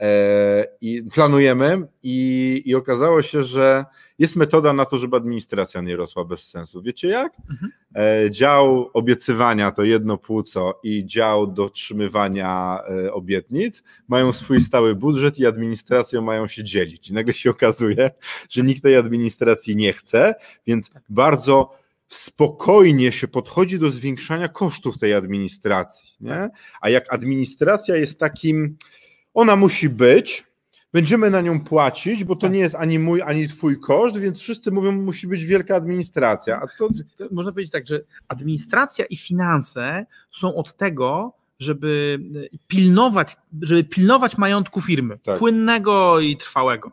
[0.00, 3.84] e, i planujemy, i, i okazało się, że
[4.18, 6.82] jest metoda na to, żeby administracja nie rosła bez sensu.
[6.82, 7.32] Wiecie jak?
[7.50, 7.72] Mhm.
[7.96, 15.38] E, dział obiecywania to jedno płuco i dział dotrzymywania e, obietnic mają swój stały budżet
[15.38, 17.10] i administracją mają się dzielić.
[17.10, 18.10] I nagle się okazuje,
[18.50, 20.34] że nikt tej administracji nie chce,
[20.66, 26.10] więc bardzo spokojnie się podchodzi do zwiększania kosztów tej administracji.
[26.20, 26.48] Nie?
[26.80, 28.76] A jak administracja jest takim,
[29.34, 30.49] ona musi być,
[30.92, 32.52] będziemy na nią płacić, bo to tak.
[32.52, 36.60] nie jest ani mój, ani twój koszt, więc wszyscy mówią, musi być wielka administracja.
[36.78, 36.88] To...
[37.30, 42.20] Można powiedzieć tak, że administracja i finanse są od tego, żeby
[42.68, 45.38] pilnować, żeby pilnować majątku firmy, tak.
[45.38, 46.92] płynnego i trwałego.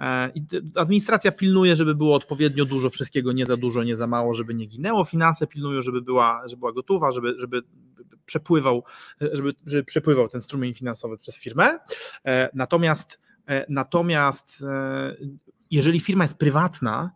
[0.00, 0.32] E,
[0.76, 4.66] administracja pilnuje, żeby było odpowiednio dużo wszystkiego, nie za dużo, nie za mało, żeby nie
[4.66, 5.04] ginęło.
[5.04, 7.62] Finanse pilnują, żeby była, żeby była gotowa, żeby, żeby
[8.26, 8.84] przepływał,
[9.32, 11.78] żeby, żeby przepływał ten strumień finansowy przez firmę.
[12.26, 13.18] E, natomiast
[13.68, 15.16] natomiast e,
[15.70, 17.10] jeżeli firma jest prywatna,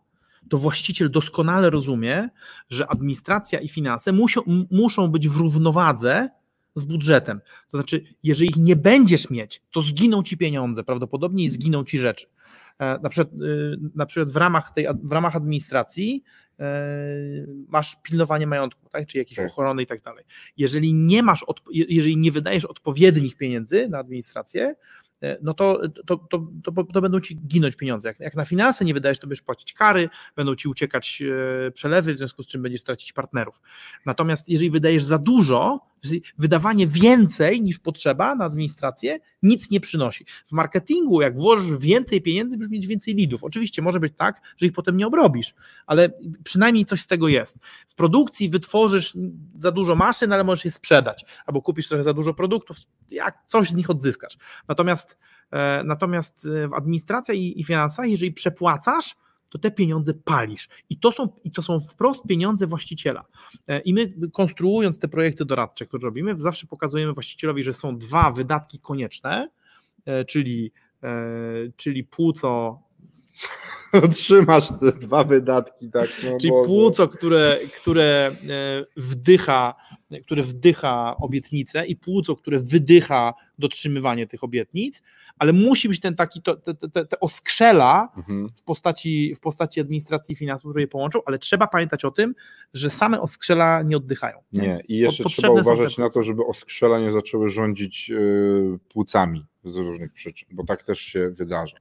[0.49, 2.29] to właściciel doskonale rozumie,
[2.69, 6.29] że administracja i finanse muszą, muszą być w równowadze
[6.75, 7.41] z budżetem.
[7.69, 11.97] To znaczy, jeżeli ich nie będziesz mieć, to zginą ci pieniądze, prawdopodobnie i zginą ci
[11.97, 12.27] rzeczy.
[12.79, 13.33] E, na przykład,
[13.95, 16.23] na przykład w, ramach tej, w ramach administracji
[17.67, 19.07] masz pilnowanie majątku, tak?
[19.07, 19.47] czy jakieś tak.
[19.47, 20.25] ochrony i tak dalej.
[20.57, 25.04] Jeżeli nie masz, jeżeli nie wydajesz odpowiednich pieniędzy na administrację, E,
[25.41, 28.07] no to, to, to, to, to będą ci ginąć pieniądze.
[28.07, 31.23] Jak, jak na finanse nie wydajesz, to będziesz płacić kary, będą ci uciekać
[31.67, 33.61] e, przelewy, w związku z czym będziesz tracić partnerów.
[34.05, 35.79] Natomiast jeżeli wydajesz za dużo,
[36.37, 40.25] wydawanie więcej niż potrzeba na administrację nic nie przynosi.
[40.45, 43.43] W marketingu, jak włożysz więcej pieniędzy, będziesz mieć więcej lidów.
[43.43, 46.09] Oczywiście może być tak, że ich potem nie obrobisz, ale
[46.43, 47.57] przynajmniej coś z tego jest.
[47.87, 49.13] W produkcji wytworzysz
[49.57, 52.77] za dużo maszyn, ale możesz je sprzedać, albo kupisz trochę za dużo produktów,
[53.11, 54.37] jak coś z nich odzyskasz.
[54.67, 55.17] Natomiast,
[55.51, 59.15] e, natomiast e, w administracji i, i finansach, jeżeli przepłacasz,
[59.55, 60.69] to te pieniądze palisz.
[60.89, 63.25] I to są, i to są wprost pieniądze właściciela.
[63.67, 68.31] E, I my konstruując te projekty doradcze, które robimy, zawsze pokazujemy właścicielowi, że są dwa
[68.31, 69.49] wydatki konieczne,
[70.27, 70.71] czyli,
[71.75, 72.79] czyli płuco
[74.03, 76.09] Otrzymasz te dwa wydatki, tak.
[76.23, 76.67] No Czyli Boże.
[76.67, 79.75] płuco, które, które e, wdycha,
[80.25, 85.03] które wdycha obietnice i płuco, które wydycha dotrzymywanie tych obietnic,
[85.39, 88.49] ale musi być ten taki, to, te, te, te oskrzela Mhm.
[88.55, 92.35] w postaci, w postaci administracji i finansów, które je połączą, ale trzeba pamiętać o tym,
[92.73, 94.37] że same oskrzela nie oddychają.
[94.53, 99.45] Nie, i jeszcze Po- trzeba uważać na to, żeby oskrzela nie zaczęły rządzić yy, płucami
[99.63, 101.77] z różnych przyczyn, bo tak też się wydarza.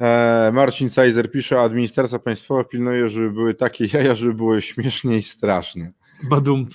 [0.00, 5.22] E, Marcin Sajzer pisze, administracja państwowa pilnuje, żeby były takie jaja, żeby były śmiesznie i
[5.22, 5.92] strasznie.
[6.30, 6.66] Badum.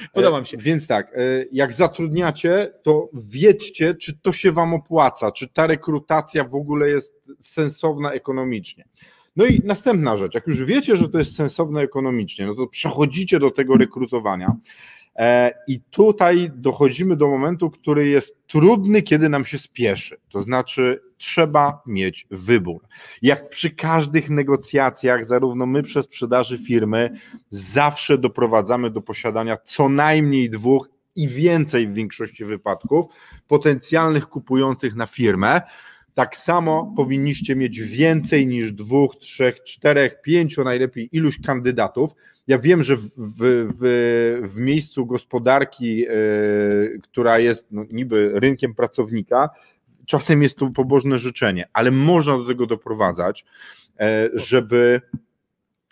[0.14, 0.56] Podoba mi się.
[0.56, 1.18] E, Więc tak, e,
[1.52, 7.14] jak zatrudniacie, to wiedzcie, czy to się wam opłaca, czy ta rekrutacja w ogóle jest
[7.40, 8.84] sensowna ekonomicznie.
[9.36, 13.40] No i następna rzecz, jak już wiecie, że to jest sensowne ekonomicznie, no to przechodzicie
[13.40, 14.56] do tego rekrutowania.
[15.16, 20.16] E, I tutaj dochodzimy do momentu, który jest trudny, kiedy nam się spieszy.
[20.30, 22.82] To znaczy, trzeba mieć wybór.
[23.22, 27.10] Jak przy każdych negocjacjach, zarówno my przez sprzedaży firmy,
[27.50, 33.06] zawsze doprowadzamy do posiadania co najmniej dwóch i więcej w większości wypadków
[33.48, 35.60] potencjalnych kupujących na firmę.
[36.14, 42.10] Tak samo powinniście mieć więcej niż dwóch, trzech, czterech, pięciu, najlepiej iluś kandydatów.
[42.46, 43.68] Ja wiem, że w, w,
[44.42, 49.50] w, miejscu gospodarki, yy, która jest no, niby rynkiem pracownika,
[50.06, 53.44] czasem jest to pobożne życzenie, ale można do tego doprowadzać,
[54.00, 55.00] e, żeby,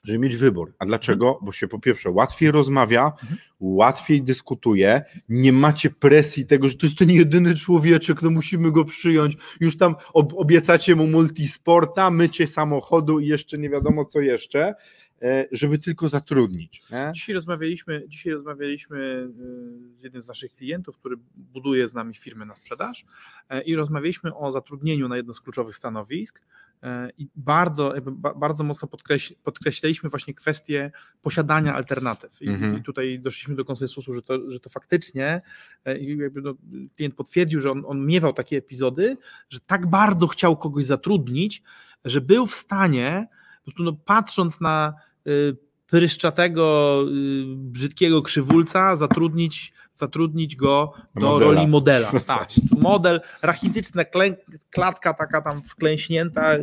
[0.04, 0.74] żeby mieć wybór.
[0.78, 1.38] A dlaczego?
[1.42, 3.12] Bo się po pierwsze łatwiej rozmawia,
[3.60, 8.84] łatwiej dyskutuje, nie macie presji tego, że to jest ten jedyny człowieczek, no musimy go
[8.84, 14.74] przyjąć, już tam ob obiecacie mu multisporta, mycie samochodu i jeszcze nie wiadomo co jeszcze,
[15.22, 16.82] e, żeby tylko zatrudnić.
[16.90, 17.10] Nie?
[17.14, 22.44] Dzisiaj rozmawialiśmy, dzisiaj rozmawialiśmy y, z jednym z naszych klientów, który buduje z nami firmę
[22.46, 23.04] na sprzedaż
[23.48, 26.42] e, i rozmawialiśmy o zatrudnieniu na jedno z kluczowych stanowisk
[26.82, 27.94] e, i bardzo,
[28.36, 30.90] bardzo mocno podkreś, podkreśliliśmy właśnie kwestię
[31.22, 32.78] posiadania alternatyw I, Mhm.
[32.78, 35.42] i tutaj doszliśmy do konsensusu, że to, że to faktycznie
[35.84, 36.54] e, jakby no,
[36.96, 39.16] klient potwierdził, że on, on miewał takie epizody,
[39.48, 41.62] że tak bardzo chciał kogoś zatrudnić,
[42.04, 44.94] że był w stanie po prostu no, patrząc na
[45.26, 45.56] y,
[45.90, 51.52] pryszczatego, y, brzydkiego krzywulca, zatrudnić, zatrudnić go do Modela.
[51.52, 52.12] roli modela.
[52.26, 52.48] Tak,
[52.80, 54.36] model, rachityczna klę,
[54.70, 56.56] klatka taka tam wklęśnięta,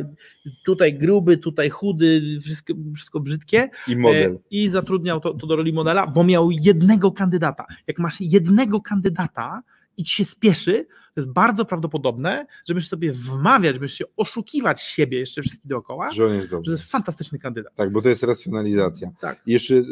[0.64, 4.32] tutaj gruby, tutaj chudy, wszystko, wszystko brzydkie I model.
[4.32, 7.66] E, i zatrudniał to, to do roli modela, bo miał jednego kandydata.
[7.86, 9.62] Jak masz jednego kandydata
[9.98, 14.82] i ci się spieszy, to jest bardzo prawdopodobne, że będziesz sobie wmawiać, będziesz się oszukiwać
[14.82, 16.64] siebie jeszcze wszystkich dookoła, Że on jest że dobry.
[16.64, 17.74] to jest fantastyczny kandydat.
[17.74, 19.10] Tak, bo to jest racjonalizacja.
[19.20, 19.40] Tak.
[19.46, 19.84] I jeszcze, y,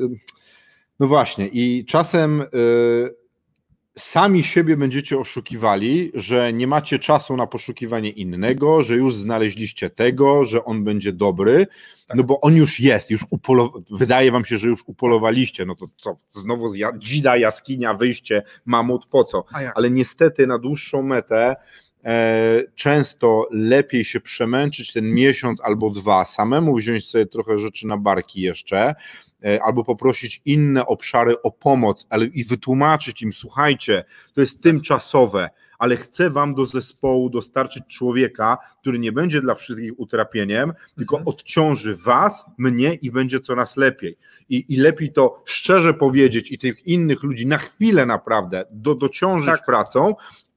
[1.01, 2.47] no właśnie, i czasem y,
[3.99, 10.45] sami siebie będziecie oszukiwali, że nie macie czasu na poszukiwanie innego, że już znaleźliście tego,
[10.45, 11.67] że on będzie dobry,
[12.15, 15.87] no bo on już jest, już upolo- wydaje wam się, że już upolowaliście, no to
[15.97, 19.45] co, znowu dzida, jaskinia, wyjście, mamut, po co?
[19.75, 21.57] Ale niestety na dłuższą metę
[22.75, 28.41] często lepiej się przemęczyć ten miesiąc albo dwa, samemu wziąć sobie trochę rzeczy na barki
[28.41, 28.95] jeszcze,
[29.45, 35.51] e, albo poprosić inne obszary o pomoc, ale i wytłumaczyć im, słuchajcie, to jest tymczasowe,
[35.79, 41.29] ale chcę wam do zespołu dostarczyć człowieka, który nie będzie dla wszystkich utrapieniem, tylko Mhm.
[41.29, 44.19] odciąży was, mnie i będzie coraz lepiej.
[44.49, 49.51] I, I lepiej to szczerze powiedzieć i tych innych ludzi na chwilę naprawdę do, dociążyć
[49.51, 49.67] Tak.
[49.67, 50.15] pracą,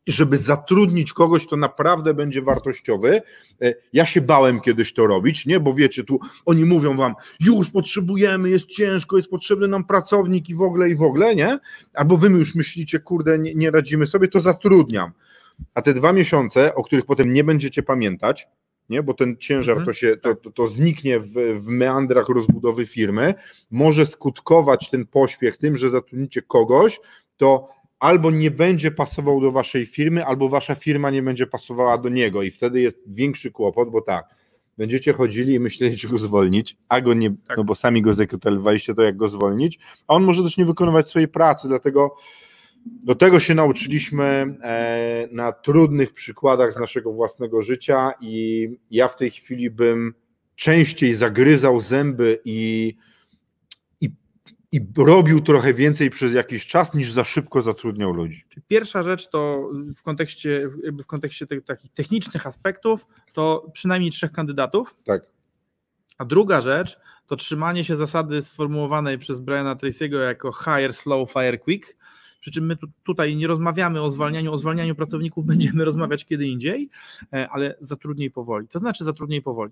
[0.08, 3.22] żeby zatrudnić kogoś, kto naprawdę będzie wartościowy.
[3.62, 7.70] E, Ja się bałem kiedyś to robić, nie, bo wiecie, tu oni mówią wam, już
[7.70, 11.60] potrzebujemy, jest ciężko, jest potrzebny nam pracownik i w ogóle, i w ogóle, nie?
[11.94, 15.12] Albo wy już myślicie, kurde, nie, nie radzimy sobie, to zatrudniam.
[15.74, 18.48] A te dwa miesiące, o których potem nie będziecie pamiętać,
[18.90, 19.04] nie?
[19.04, 19.86] bo ten ciężar Mhm.
[19.86, 23.34] to, się, to, to, to zniknie w, w meandrach rozbudowy firmy,
[23.72, 27.00] może skutkować ten pośpiech tym, że zatrudnicie kogoś,
[27.38, 27.68] to
[28.00, 32.44] albo nie będzie pasował do waszej firmy, albo wasza firma nie będzie pasowała do niego
[32.44, 34.26] i wtedy jest większy kłopot, bo tak,
[34.78, 37.58] będziecie chodzili i myśleli, czy go zwolnić, a go nie, Tak.
[37.58, 41.10] no bo sami go zekrutowaliście, to jak go zwolnić, a on może też nie wykonywać
[41.10, 42.16] swojej pracy, dlatego
[42.86, 49.16] do tego się nauczyliśmy e, na trudnych przykładach z naszego własnego życia i ja w
[49.16, 50.14] tej chwili bym
[50.56, 52.96] częściej zagryzał zęby i,
[54.72, 58.46] i robił trochę więcej przez jakiś czas, niż za szybko zatrudniał ludzi.
[58.68, 60.70] Pierwsza rzecz to w kontekście,
[61.04, 65.22] w kontekście tych takich technicznych aspektów, to przynajmniej trzech kandydatów, Tak.
[66.18, 71.58] a druga rzecz to trzymanie się zasady sformułowanej przez Briana Tracy'ego jako hire slow, fire
[71.58, 72.00] quick,
[72.42, 76.48] Przy czym my tu, tutaj nie rozmawiamy o zwalnianiu, o zwalnianiu pracowników będziemy rozmawiać kiedy
[76.48, 76.90] indziej,
[77.34, 78.68] e, ale zatrudnij powoli.
[78.68, 79.72] Co znaczy zatrudnij powoli?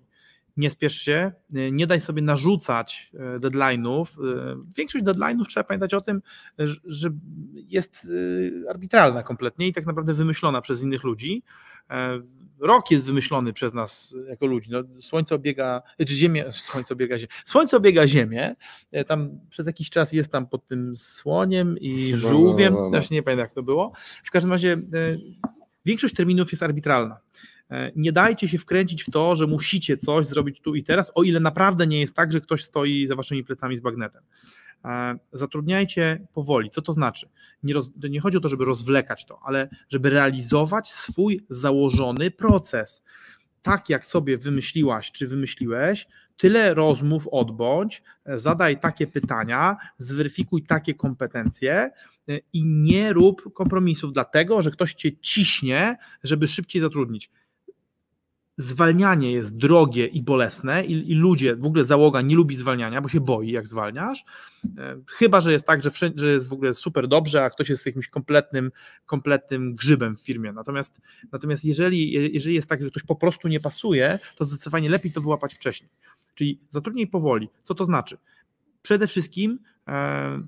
[0.58, 4.06] Nie spiesz się, nie daj sobie narzucać e, deadline'ów.
[4.06, 6.22] E, większość deadline'ów trzeba pamiętać o tym,
[6.84, 7.10] że
[7.54, 8.06] jest
[8.66, 11.42] e, arbitralna kompletnie i tak naprawdę wymyślona przez innych ludzi.
[12.60, 14.70] Rok jest wymyślony przez nas jako ludzi.
[14.70, 17.32] No, słońce obiega, czy Ziemię, Słońce obiega Ziemię.
[17.44, 18.56] Słońce obiega Ziemię.
[19.06, 22.74] Tam przez jakiś czas jest tam pod tym słoniem i żółwiem.
[22.74, 22.98] No, no, no.
[23.10, 23.92] Nie pamiętam, jak to było.
[24.24, 24.76] W każdym razie
[25.84, 27.20] większość terminów jest arbitralna.
[27.70, 31.22] E, nie dajcie się wkręcić w to, że musicie coś zrobić tu i teraz, o
[31.22, 34.22] ile naprawdę nie jest tak, że ktoś stoi za waszymi plecami z bagnetem.
[34.84, 36.70] E, zatrudniajcie powoli.
[36.70, 37.28] Co to znaczy?
[37.62, 43.04] Nie, roz, nie chodzi o to, żeby rozwlekać to, ale żeby realizować swój założony proces.
[43.62, 46.06] Tak jak sobie wymyśliłaś czy wymyśliłeś,
[46.36, 51.90] tyle rozmów odbądź, e, zadaj takie pytania, zweryfikuj takie kompetencje
[52.52, 57.30] i nie rób kompromisów, dlatego że ktoś cię ciśnie, żeby szybciej zatrudnić
[58.58, 63.08] zwalnianie jest drogie i bolesne i, i, ludzie, w ogóle załoga nie lubi zwalniania, bo
[63.08, 64.24] się boi, jak zwalniasz.
[64.78, 67.68] E, chyba, że jest tak, że, wszędzie, że jest w ogóle super dobrze, a ktoś
[67.68, 68.72] jest jakimś kompletnym,
[69.06, 70.52] kompletnym grzybem w firmie.
[70.52, 71.00] Natomiast,
[71.32, 75.20] natomiast jeżeli, jeżeli jest tak, że ktoś po prostu nie pasuje, to zdecydowanie lepiej to
[75.20, 75.90] wyłapać wcześniej.
[76.34, 77.48] Czyli zatrudnij powoli.
[77.62, 78.18] Co to znaczy?
[78.82, 79.58] Przede wszystkim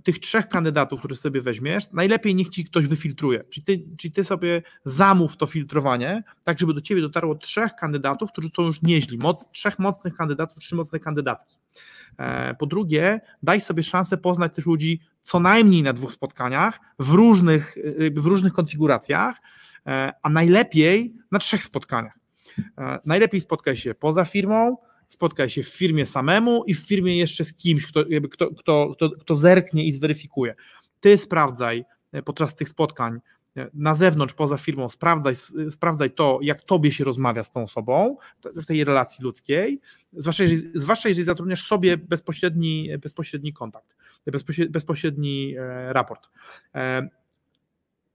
[0.02, 3.44] tych trzech kandydatów, których sobie weźmiesz, najlepiej niech ci ktoś wyfiltruje.
[3.44, 8.32] Czyli ty, czyli ty sobie zamów to filtrowanie, tak żeby do ciebie dotarło trzech kandydatów,
[8.32, 11.56] którzy są już nieźli, moc, trzech mocnych kandydatów, trzy mocne kandydatki.
[12.18, 17.10] E, po drugie, daj sobie szansę poznać tych ludzi co najmniej na dwóch spotkaniach, w
[17.10, 17.76] różnych,
[18.16, 19.36] w różnych konfiguracjach,
[19.86, 22.20] e, a najlepiej na trzech spotkaniach.
[23.04, 24.76] Najlepiej spotkaj się poza firmą,
[25.10, 29.10] spotkaj się w firmie samemu i w firmie jeszcze z kimś, kto, kto, kto, kto,
[29.10, 30.54] kto zerknie i zweryfikuje.
[31.00, 33.20] Ty sprawdzaj e, podczas tych spotkań
[33.56, 35.34] e, na zewnątrz, poza firmą, sprawdzaj,
[35.70, 39.80] sprawdzaj to, jak tobie się rozmawia z tą osobą w tej relacji ludzkiej,
[40.12, 43.96] zwłaszcza jeżeli, zwłaszcza jeżeli zatrudniasz sobie bezpośredni, bezpośredni kontakt,
[44.26, 46.28] bezpośredni, bezpośredni e, raport.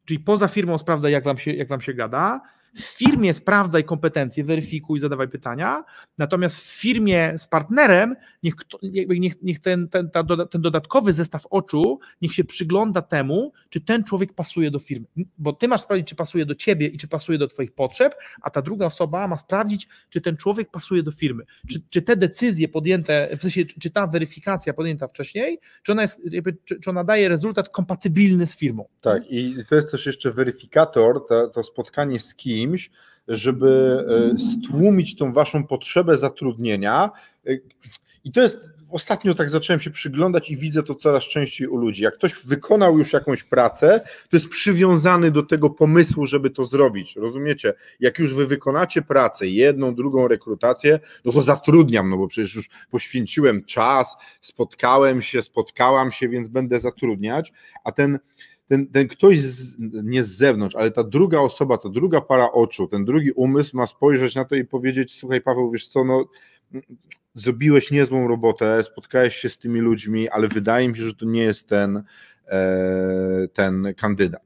[0.06, 2.41] Czyli poza firmą sprawdzaj, jak wam się, jak wam się gada,
[2.76, 5.84] w firmie sprawdzaj kompetencje, weryfikuj, zadawaj pytania,
[6.17, 8.53] natomiast w firmie z partnerem niech,
[9.19, 10.09] niech, niech ten, ten,
[10.51, 15.05] ten dodatkowy zestaw oczu niech się przygląda temu, czy ten człowiek pasuje do firmy.
[15.38, 18.49] Bo ty masz sprawdzić, czy pasuje do ciebie i czy pasuje do twoich potrzeb, a
[18.49, 21.43] ta druga osoba ma sprawdzić, czy ten człowiek pasuje do firmy.
[21.69, 26.21] Czy, czy te decyzje podjęte, w sensie, czy ta weryfikacja podjęta wcześniej, czy ona, jest,
[26.65, 28.86] czy, czy ona daje rezultat kompatybilny z firmą.
[29.01, 32.91] Tak, i to jest też jeszcze weryfikator, to, to spotkanie z kim kimś,
[33.28, 34.03] żeby
[34.34, 37.11] e, stłumić tą waszą potrzebę zatrudnienia.
[37.47, 37.57] E,
[38.24, 42.03] I to jest ostatnio tak zacząłem się przyglądać i widzę to coraz częściej u ludzi.
[42.03, 47.16] Jak ktoś wykonał już jakąś pracę, to jest przywiązany do tego pomysłu, żeby to zrobić.
[47.16, 47.74] Rozumiecie?
[47.99, 52.70] Jak już wy wykonacie pracę, jedną, drugą rekrutację, no to zatrudniam, no bo przecież już
[52.91, 57.53] poświęciłem czas, spotkałem się, spotkałam się, więc będę zatrudniać,
[57.84, 58.20] a ten
[58.68, 62.88] ten, ten ktoś z, nie z zewnątrz, ale ta druga osoba, ta druga para oczu,
[62.88, 66.26] ten drugi umysł ma spojrzeć na to i powiedzieć: Słuchaj, Paweł, wiesz co, no,
[67.36, 71.41] zrobiłeś niezłą robotę, spotkałeś się z tymi ludźmi, ale wydaje mi się, że to nie
[71.41, 72.03] jest ten,
[72.47, 74.45] e, ten kandydat.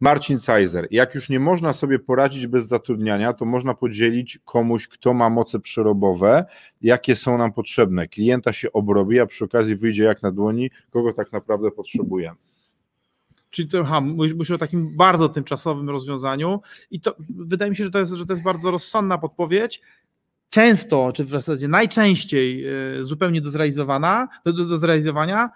[0.00, 5.14] Marcin Cajzer, jak już nie można sobie poradzić bez zatrudniania, to można podzielić komuś, kto
[5.14, 6.44] ma moce przerobowe,
[6.80, 8.08] jakie są nam potrzebne.
[8.08, 12.36] Klienta się obrobi, a przy okazji wyjdzie jak na dłoni, kogo tak naprawdę potrzebujemy.
[13.52, 17.90] Czyli to, aha, mówisz o takim bardzo tymczasowym rozwiązaniu i to wydaje mi się, że
[17.90, 19.80] to jest, że to jest bardzo rozsądna podpowiedź.
[20.48, 25.50] Często, czy w zasadzie najczęściej e, zupełnie do zrealizowana, do, do zrealizowania,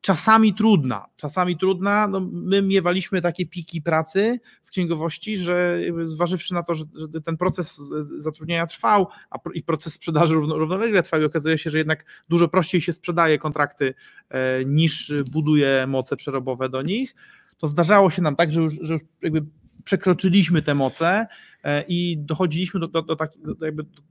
[0.00, 1.06] czasami trudna.
[1.16, 2.08] Czasami trudna.
[2.08, 7.36] No, my miewaliśmy takie piki pracy w księgowości, że zważywszy na to, że, że ten
[7.36, 7.76] proces
[8.18, 12.48] zatrudnienia trwał, a i proces sprzedaży równo, równolegle trwał i okazuje się, że jednak dużo
[12.48, 13.94] prościej się sprzedaje kontrakty
[14.28, 17.14] e, niż buduje moce przerobowe do nich,
[17.58, 19.44] to zdarzało się nam tak, że już, że już jakby
[19.84, 21.26] przekroczyliśmy te moce
[21.64, 23.32] e, i dochodziliśmy do, do, do, tak,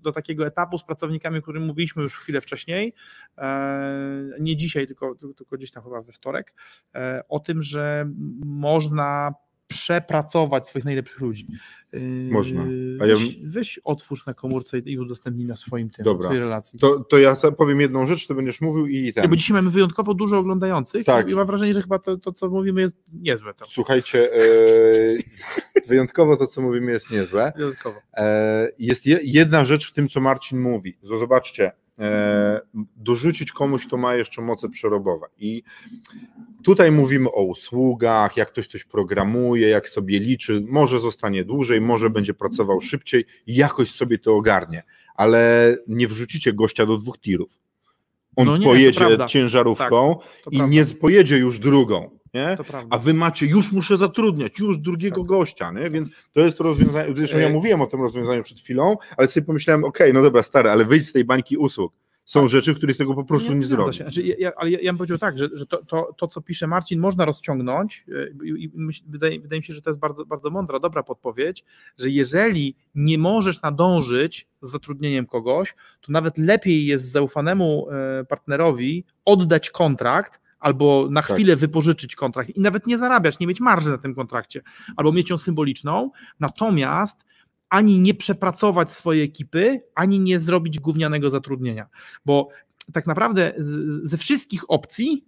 [0.01, 2.93] do, takiego etapu z pracownikami, o którym mówiliśmy już chwilę wcześniej,
[3.37, 6.53] e, nie dzisiaj, tylko, tylko gdzieś tam chyba we wtorek,
[6.95, 8.09] e, o tym, że
[8.45, 9.33] można
[9.69, 11.47] przepracować swoich najlepszych ludzi.
[11.93, 12.01] Yy,
[12.31, 12.65] Można.
[12.99, 13.15] A ja...
[13.15, 16.25] weź, weź otwórz na komórce i udostępnij na swoim tym, Dobra.
[16.25, 16.79] swojej relacji.
[16.79, 19.29] To, to ja powiem jedną rzecz, to będziesz mówił i ten.
[19.29, 21.29] bo dzisiaj mamy wyjątkowo dużo oglądających tak.
[21.29, 23.53] i mam wrażenie, że chyba to, to co mówimy jest niezłe.
[23.53, 23.65] To.
[23.65, 24.41] Słuchajcie, e,
[25.89, 27.53] wyjątkowo to, co mówimy jest niezłe.
[27.55, 28.01] Wyjątkowo.
[28.17, 30.97] E, jest je, jedna rzecz w tym, co Marcin mówi.
[31.03, 31.71] Zobaczcie,
[32.95, 35.27] dorzucić komuś, kto ma jeszcze moce przerobowe.
[35.37, 35.63] I
[36.63, 42.09] tutaj mówimy o usługach, jak ktoś coś programuje, jak sobie liczy, może zostanie dłużej, może
[42.09, 44.83] będzie pracował szybciej, jakoś sobie to ogarnie,
[45.15, 47.59] ale nie wrzucicie gościa do dwóch tirów.
[48.35, 50.73] On No nie, pojedzie ciężarówką To i prawda.
[50.73, 52.18] nie pojedzie już drugą.
[52.33, 52.57] Nie?
[52.89, 55.89] A wy macie, już muszę zatrudniać, już drugiego gościa, nie?
[55.89, 57.13] więc to jest to rozwiązanie.
[57.17, 60.43] Zresztą ja E- mówiłem o tym rozwiązaniu przed chwilą, ale sobie pomyślałem, okej, no dobra,
[60.43, 61.93] stary, ale wyjdź z tej bańki usług.
[62.25, 63.97] Są rzeczy, których tego po prostu nie, zrobisz.
[63.97, 64.03] się.
[64.03, 66.67] Znaczy, ja, ale ja, ja bym powiedział tak, że, że to, to, to, co pisze
[66.67, 70.25] Marcin, można rozciągnąć yy, i, i myśl, wydaje, wydaje mi się, że to jest bardzo,
[70.25, 71.65] bardzo mądra, dobra podpowiedź,
[71.97, 79.03] że jeżeli nie możesz nadążyć z zatrudnieniem kogoś, to nawet lepiej jest zaufanemu e, partnerowi
[79.25, 81.31] oddać kontrakt albo na Tak.
[81.31, 84.61] chwilę wypożyczyć kontrakt i nawet nie zarabiać, nie mieć marży na tym kontrakcie,
[84.97, 87.25] albo mieć ją symboliczną, natomiast
[87.69, 91.87] ani nie przepracować swojej ekipy, ani nie zrobić gównianego zatrudnienia.
[92.25, 92.49] Bo
[92.93, 93.53] tak naprawdę
[94.03, 95.25] ze wszystkich opcji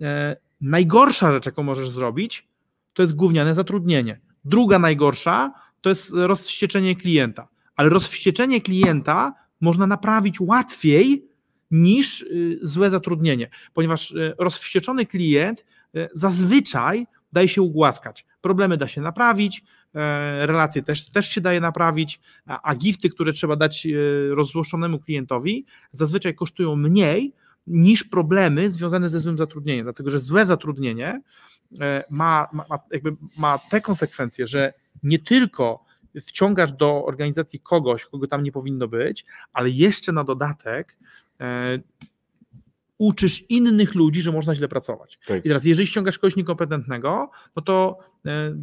[0.00, 2.48] e, najgorsza rzecz, jaką możesz zrobić,
[2.92, 4.20] to jest gówniane zatrudnienie.
[4.44, 7.48] Druga najgorsza to jest rozwścieczenie klienta.
[7.76, 11.28] Ale rozwścieczenie klienta można naprawić łatwiej
[11.72, 15.64] niż y, złe zatrudnienie, ponieważ y, rozwścieczony klient
[15.96, 18.26] y, zazwyczaj daje się ugłaskać.
[18.40, 19.64] Problemy da się naprawić,
[19.94, 23.86] e, relacje też, też się daje naprawić, a, gifty, które trzeba dać
[24.30, 27.32] rozzłoszczonemu klientowi, zazwyczaj kosztują mniej
[27.66, 31.22] niż problemy związane ze złym zatrudnieniem, dlatego że złe zatrudnienie
[31.80, 35.84] e, ma, ma, jakby ma te konsekwencje, że nie tylko
[36.20, 40.96] wciągasz do organizacji kogoś, kogo tam nie powinno być, ale jeszcze na dodatek
[42.98, 45.18] uczysz innych ludzi, że można źle pracować.
[45.26, 45.44] Tak.
[45.44, 48.11] I teraz, jeżeli ściągasz kogoś niekompetentnego, no to e,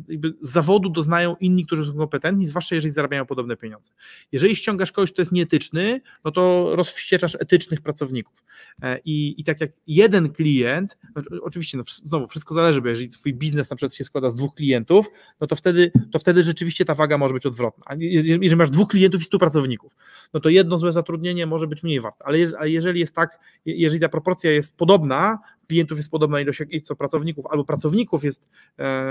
[0.08, 3.92] jakby zawodu doznają inni, którzy są kompetentni, zwłaszcza jeżeli zarabiają podobne pieniądze.
[4.32, 8.44] Jeżeli ściągasz kogoś, kto jest nieetyczny, no to rozwścieczasz etycznych pracowników.
[8.82, 10.98] E, I, i tak jak jeden klient,
[11.42, 14.56] oczywiście no, znowu wszystko zależy, bo jeżeli twój biznes na przykład się składa z dwóch
[14.56, 15.06] klientów,
[15.42, 17.86] no to wtedy, to wtedy rzeczywiście ta waga może być odwrotna.
[17.98, 19.96] Jeżeli masz dwóch klientów i stu pracowników,
[20.34, 22.26] no to jedno złe zatrudnienie może być mniej warte.
[22.26, 25.40] Ale, jeż- ale jeżeli jest tak, je- jeżeli ta proporcja jest podobna,
[25.70, 28.50] klientów jest podobna ilość jak- co pracowników, albo pracowników jest
[28.80, 29.04] e,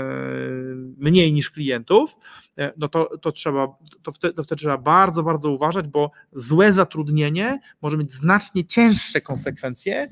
[0.97, 2.15] mniej niż klientów,
[2.57, 3.67] e, no to, to trzeba,
[4.03, 9.21] to wtedy, to wtedy trzeba bardzo, bardzo uważać, bo złe zatrudnienie może mieć znacznie cięższe
[9.21, 10.09] konsekwencje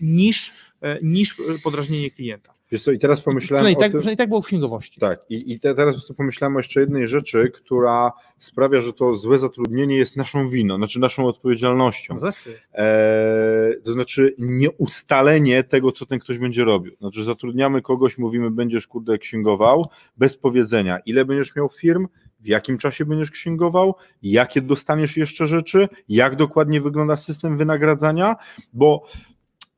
[0.00, 2.59] niż, e, niż podrażnienie klienta.
[2.70, 4.00] Wiesz co, i teraz pomyślałem Przynajmniej o tak, tym...
[4.00, 5.00] przynajmniej tak było w księgowości.
[5.00, 9.38] Tak, i, i te, teraz pomyślałem o jeszcze jednej rzeczy, która sprawia, że to złe
[9.38, 12.14] zatrudnienie jest naszą winą, znaczy naszą odpowiedzialnością.
[12.14, 12.70] No zawsze jest.
[12.74, 16.96] Eee, to znaczy nieustalenie tego, co ten ktoś będzie robił.
[17.00, 22.08] Znaczy zatrudniamy kogoś, mówimy, będziesz kurde księgował, bez powiedzenia, ile będziesz miał firm,
[22.40, 28.36] w jakim czasie będziesz księgował, jakie dostaniesz jeszcze rzeczy, jak dokładnie wygląda system wynagradzania,
[28.72, 29.04] bo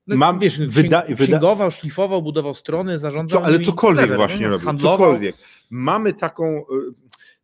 [0.06, 3.40] No, mam, wiesz, wyda, księg- wyda, księgował, szlifował, budował strony, zarządzał.
[3.40, 4.48] co, ale cokolwiek whatever, właśnie nie?
[4.48, 4.98] robił, Handlował.
[4.98, 5.36] cokolwiek.
[5.70, 6.62] Mamy taką, y,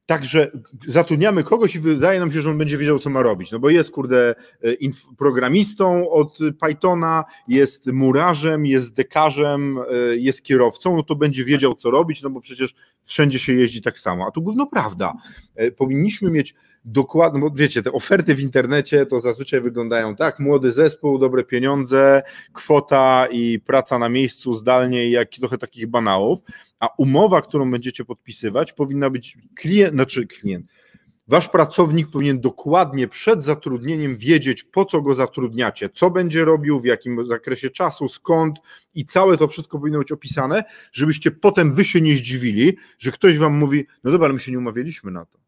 [0.06, 0.50] także
[0.88, 3.70] zatrudniamy kogoś i wydaje nam się, że on będzie wiedział, co ma robić, no bo
[3.70, 4.34] jest, kurde,
[4.64, 4.78] y,
[5.18, 9.78] programistą od Pythona, jest murarzem, jest dekarzem,
[10.12, 13.82] y, jest kierowcą, no to będzie wiedział, co robić, no bo przecież wszędzie się jeździ
[13.82, 15.12] tak samo, a tu gówno prawda.
[15.76, 16.54] Powinniśmy mieć
[16.92, 22.22] dokładnie, bo wiecie, te oferty w internecie to zazwyczaj wyglądają tak, młody zespół, dobre pieniądze,
[22.52, 26.38] kwota i praca na miejscu zdalnie i jak trochę takich banałów,
[26.80, 30.66] a umowa, którą będziecie podpisywać powinna być klient, znaczy klient,
[31.28, 36.84] Wasz pracownik powinien dokładnie przed zatrudnieniem wiedzieć, po co go zatrudniacie, co będzie robił, w
[36.84, 38.58] jakim zakresie czasu, skąd
[38.94, 43.38] i całe to wszystko powinno być opisane, żebyście potem wy się nie zdziwili, że ktoś
[43.38, 45.38] wam mówi, no dobra, my się nie umawialiśmy na to.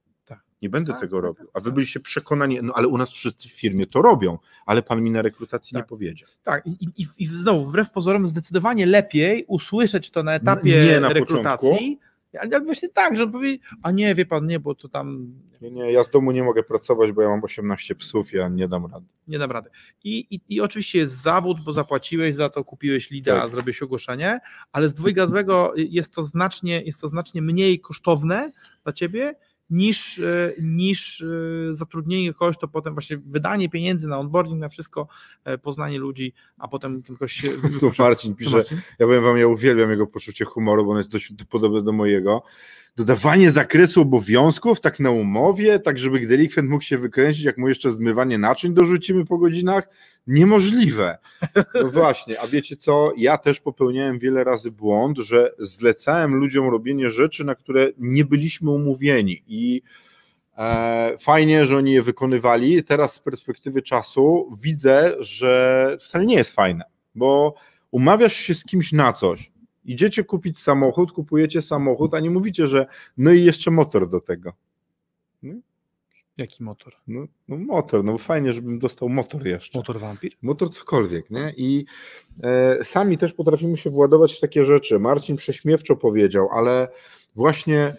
[0.63, 1.45] Nie będę Tak, tego tak, robił.
[1.47, 1.75] tak, A wy tak.
[1.75, 5.23] byliście przekonani, no ale u nas wszyscy w firmie to robią, ale pan mi na
[5.23, 5.89] rekrutacji nie Tak.
[5.89, 6.29] powiedział.
[6.43, 11.09] Tak, i, i, i znowu, wbrew pozorom, zdecydowanie lepiej usłyszeć to na etapie nie na
[11.09, 11.99] rekrutacji.
[12.41, 15.33] Ale jak właśnie tak, że on powie, a nie, wie pan, nie, bo to tam
[15.61, 18.69] Nie, nie, ja z domu nie mogę pracować, bo ja mam 18 psów, ja nie
[18.69, 19.07] dam rady.
[19.29, 19.71] nie dam rady.
[20.05, 23.51] I, i, I oczywiście jest zawód, bo zapłaciłeś za to, kupiłeś lida, Tak.
[23.51, 24.41] zrobiłeś ogłoszenie,
[24.73, 28.53] ale z dwojga złego jest to znacznie, jest to znacznie mniej kosztowne
[28.85, 29.35] dla ciebie
[29.71, 31.27] niż, e, niż e,
[31.75, 35.09] zatrudnienie kogoś, to potem właśnie wydanie pieniędzy na onboarding, na wszystko,
[35.45, 37.49] e, poznanie ludzi, a potem ktoś się
[37.81, 38.81] Tu Marcin pisze, Marcin?
[38.99, 42.43] ja powiem wam, ja uwielbiam jego poczucie humoru, bo ono jest dość podobne do mojego.
[42.97, 47.91] Dodawanie zakresu obowiązków, tak na umowie, tak żeby delikwent mógł się wykręcić, jak mu jeszcze
[47.91, 49.89] zmywanie naczyń dorzucimy po godzinach,
[50.27, 51.19] niemożliwe.
[51.75, 57.11] No właśnie, a wiecie co, ja też popełniałem wiele razy błąd, że zlecałem ludziom robienie
[57.11, 59.83] rzeczy, na które nie byliśmy umówieni i
[60.61, 62.85] E, fajnie, że oni je wykonywali.
[62.85, 66.85] Teraz z perspektywy czasu widzę, że wcale nie jest fajne,
[67.15, 67.55] bo
[67.91, 69.51] umawiasz się z kimś na coś.
[69.85, 74.53] Idziecie kupić samochód, kupujecie samochód, a nie mówicie, że no i jeszcze motor do tego.
[76.41, 76.95] Jaki motor?
[77.07, 79.79] No, no motor, no fajnie, żebym dostał motor jeszcze.
[79.79, 80.33] Motor wampir?
[80.43, 81.55] Motor cokolwiek, nie?
[81.57, 81.85] I
[82.43, 84.99] e, sami też potrafimy się władować w takie rzeczy.
[84.99, 86.89] Marcin prześmiewczo powiedział, ale
[87.35, 87.97] właśnie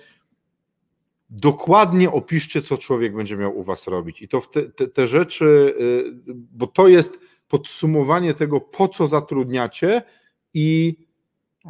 [1.30, 4.22] dokładnie opiszcie, co człowiek będzie miał u was robić.
[4.22, 10.02] I to te, te, te rzeczy, y, bo to jest podsumowanie tego, po co zatrudniacie
[10.54, 10.96] i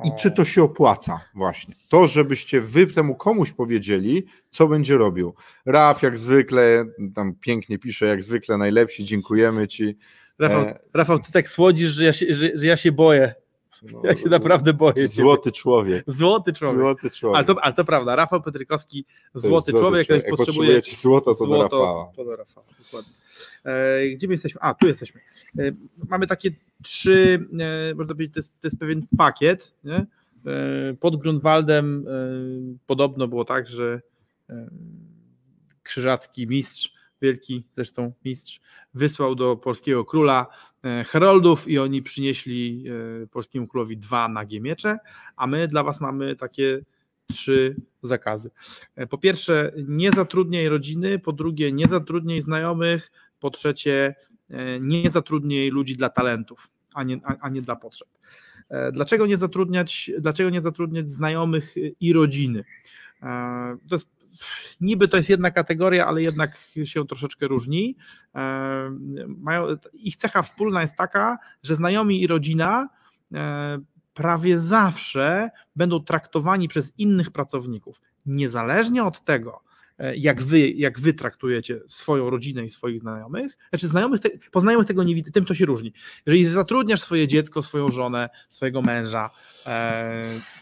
[0.04, 1.76] i czy to się opłaca właśnie.
[1.90, 5.34] To, żebyście wy temu komuś powiedzieli, co będzie robił.
[5.66, 6.86] Raf jak zwykle,
[7.16, 9.98] tam pięknie pisze, jak zwykle najlepsi, dziękujemy ci.
[10.40, 10.80] Rafał, e...
[10.94, 13.36] Rafał ty tak słodzisz, że ja się, że, że ja się boję.
[13.82, 15.08] No, ja się naprawdę boję.
[15.08, 16.04] Złoty człowiek.
[16.08, 16.80] Złoty człowiek.
[16.80, 17.38] Złoty człowiek.
[17.38, 19.06] Ale, to, ale to prawda, Rafał Petrykowski,
[19.36, 20.26] złoty, złoty człowiek, człowiek.
[20.26, 22.12] Jak potrzebuje złoto, to złoto, do Rafała.
[22.16, 23.14] To do Rafała, dokładnie.
[23.66, 24.62] E, gdzie my jesteśmy?
[24.62, 25.22] A, tu jesteśmy.
[25.60, 25.72] E,
[26.10, 26.52] mamy takie
[26.84, 27.48] trzy,
[27.92, 29.74] e, można powiedzieć, to jest, to jest pewien pakiet.
[29.84, 30.06] Nie?
[30.46, 32.12] E, pod Grunwaldem e,
[32.88, 34.02] podobno było tak, że
[34.50, 34.70] e,
[35.84, 38.62] krzyżacki mistrz wielki zresztą mistrz,
[38.94, 40.48] wysłał do polskiego króla
[40.84, 42.86] e, heroldów i oni przynieśli
[43.24, 44.98] e, polskiemu królowi dwa nagie miecze,
[45.36, 46.82] a my dla was mamy takie
[47.28, 48.52] trzy zakazy.
[48.96, 54.16] E, po pierwsze, nie zatrudniaj rodziny, po drugie, nie zatrudniaj znajomych, po trzecie,
[54.82, 58.08] nie zatrudniaj ludzi dla talentów, a nie, a, a nie dla potrzeb.
[58.94, 62.64] Dlaczego nie zatrudniać, dlaczego nie zatrudniać znajomych i rodziny?
[63.90, 64.10] To jest
[64.82, 67.98] niby to jest jedna kategoria, ale jednak się troszeczkę różni.
[68.36, 68.42] E,
[69.28, 72.90] mają, ich cecha wspólna jest taka, że znajomi i rodzina
[73.34, 73.80] e,
[74.14, 79.62] prawie zawsze będą traktowani przez innych pracowników, niezależnie od tego,
[79.98, 84.30] e, jak wy, jak wy traktujecie swoją rodzinę i swoich znajomych, znaczy znajomych, te,
[84.88, 85.94] tego nie widzę, tym to się różni.
[86.26, 89.30] Jeżeli zatrudniasz swoje dziecko, swoją żonę, swojego męża,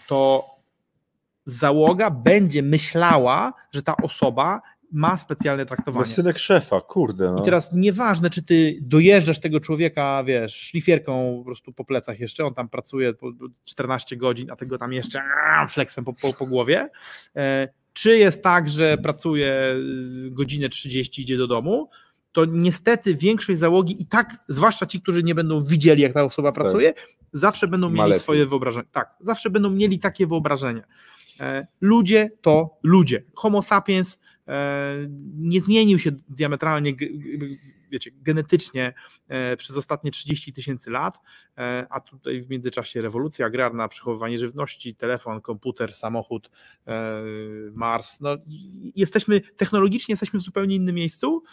[0.07, 0.45] to
[1.50, 6.06] załoga będzie myślała, że ta osoba ma specjalne traktowanie.
[6.10, 7.32] No synek szefa, kurde.
[7.32, 7.41] No.
[7.41, 12.45] I teraz nieważne, czy ty dojeżdżasz tego człowieka, wiesz, szlifierką po prostu po plecach jeszcze,
[12.45, 13.14] on tam pracuje
[13.64, 15.22] 14 godzin, a tego tam jeszcze
[15.70, 16.89] flexem po, po, po głowie,
[17.36, 19.76] e, czy jest tak, że pracuje
[20.28, 21.89] y, godzinę 30 idzie do domu,
[22.32, 26.52] to niestety większość załogi i tak, zwłaszcza ci, którzy nie będą widzieli, jak ta osoba
[26.52, 26.64] tak.
[26.64, 27.08] pracuje, tak.
[27.34, 28.88] zawsze będą mieli swoje wyobrażenie.
[28.91, 30.84] Tak, zawsze będą mieli takie wyobrażenie.
[31.40, 33.24] E, ludzie to ludzie.
[33.34, 34.96] Homo sapiens e,
[35.38, 36.94] nie zmienił się diametralnie
[37.90, 38.94] wiecie, genetycznie
[39.28, 41.20] e, przez ostatnie 30 tysięcy lat,
[41.58, 46.52] e, a tutaj w międzyczasie rewolucja agrarna, przechowywanie żywności, telefon, komputer, samochód,
[46.88, 47.14] e,
[47.74, 48.22] Mars.
[48.22, 48.30] No,
[48.96, 51.44] jesteśmy technologicznie jesteśmy w zupełnie innym miejscu,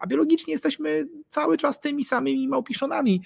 [0.00, 3.22] a biologicznie jesteśmy cały czas tymi samymi małpiszonami,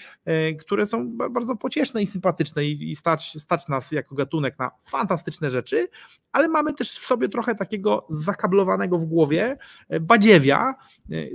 [0.61, 5.89] które są bardzo pocieszne i sympatyczne i stać, stać nas jako gatunek na fantastyczne rzeczy,
[6.33, 9.59] ale mamy też w sobie trochę takiego zakablowanego w głowie
[10.01, 10.75] badziewia,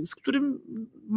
[0.04, 0.60] z którym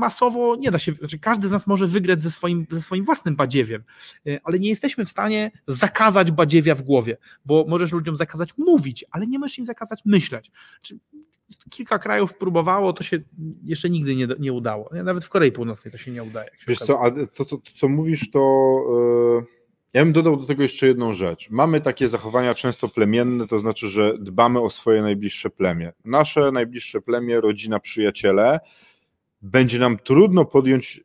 [0.03, 3.35] masowo nie da się, znaczy każdy z nas może wygrać ze swoim, ze swoim własnym
[3.35, 3.83] badziewiem,
[4.27, 9.05] e, ale nie jesteśmy w stanie zakazać badziewia w głowie, bo możesz ludziom zakazać mówić,
[9.11, 10.51] ale nie możesz im zakazać myśleć.
[11.69, 13.19] Kilka krajów próbowało, to się
[13.63, 14.89] jeszcze nigdy nie, nie udało.
[15.03, 16.49] Nawet w Korei Północnej to się nie udaje.
[16.67, 18.39] Wiesz co, a to, to, to, co mówisz, to
[19.39, 21.49] yy, ja bym dodał do tego jeszcze jedną rzecz.
[21.49, 25.93] Mamy takie zachowania często plemienne, to znaczy, że dbamy o swoje najbliższe plemię.
[26.05, 28.59] Nasze najbliższe plemię, rodzina, przyjaciele,
[29.43, 31.03] będzie nam trudno podjąć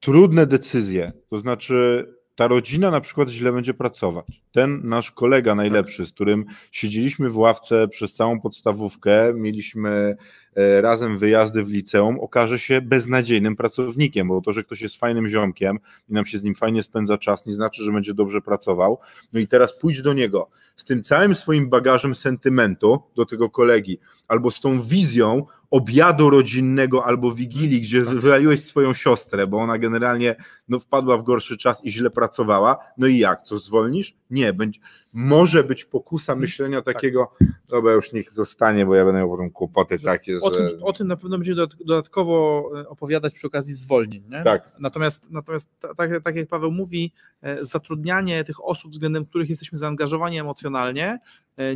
[0.00, 1.12] trudne decyzje.
[1.30, 4.42] To znaczy, ta rodzina na przykład źle będzie pracować.
[4.52, 10.16] Ten nasz kolega najlepszy, z którym siedzieliśmy w ławce przez całą podstawówkę, mieliśmy
[10.56, 15.28] e, razem wyjazdy w liceum, okaże się beznadziejnym pracownikiem, bo to, że ktoś jest fajnym
[15.28, 15.78] ziomkiem
[16.08, 18.98] i nam się z nim fajnie spędza czas, nie znaczy, że będzie dobrze pracował.
[19.32, 23.98] No i teraz pójdź do niego z tym całym swoim bagażem sentymentu do tego kolegi,
[24.28, 30.36] albo z tą wizją obiadu rodzinnego albo wigilii, gdzie wywaliłeś swoją siostrę, bo ona generalnie
[30.68, 32.78] no, wpadła w gorszy czas i źle pracowała.
[32.98, 33.42] No i jak?
[33.42, 34.16] Co zwolnisz?
[34.30, 34.80] Nie, będzie,
[35.12, 36.94] może być pokusa myślenia tak.
[36.94, 37.32] takiego,
[37.68, 40.56] dobra, już niech zostanie, bo ja będę miał potem kłopoty takie, o że...
[40.56, 44.22] Tym, o tym na pewno będziemy dodatkowo e, opowiadać przy okazji zwolnień.
[44.30, 44.42] Nie?
[44.42, 44.72] Tak.
[44.78, 47.12] Natomiast, natomiast tak, tak jak Paweł mówi,
[47.42, 51.18] e, zatrudnianie tych osób, względem których jesteśmy zaangażowani emocjonalnie,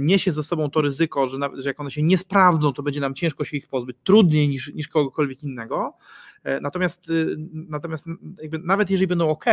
[0.00, 3.00] niesie ze sobą to ryzyko, że, nawet, że jak one się nie sprawdzą, to będzie
[3.00, 5.92] nam ciężko się ich pozbyć, trudniej niż, niż kogokolwiek innego.
[6.62, 7.06] Natomiast,
[7.52, 8.06] natomiast
[8.64, 9.44] nawet jeżeli będą ok,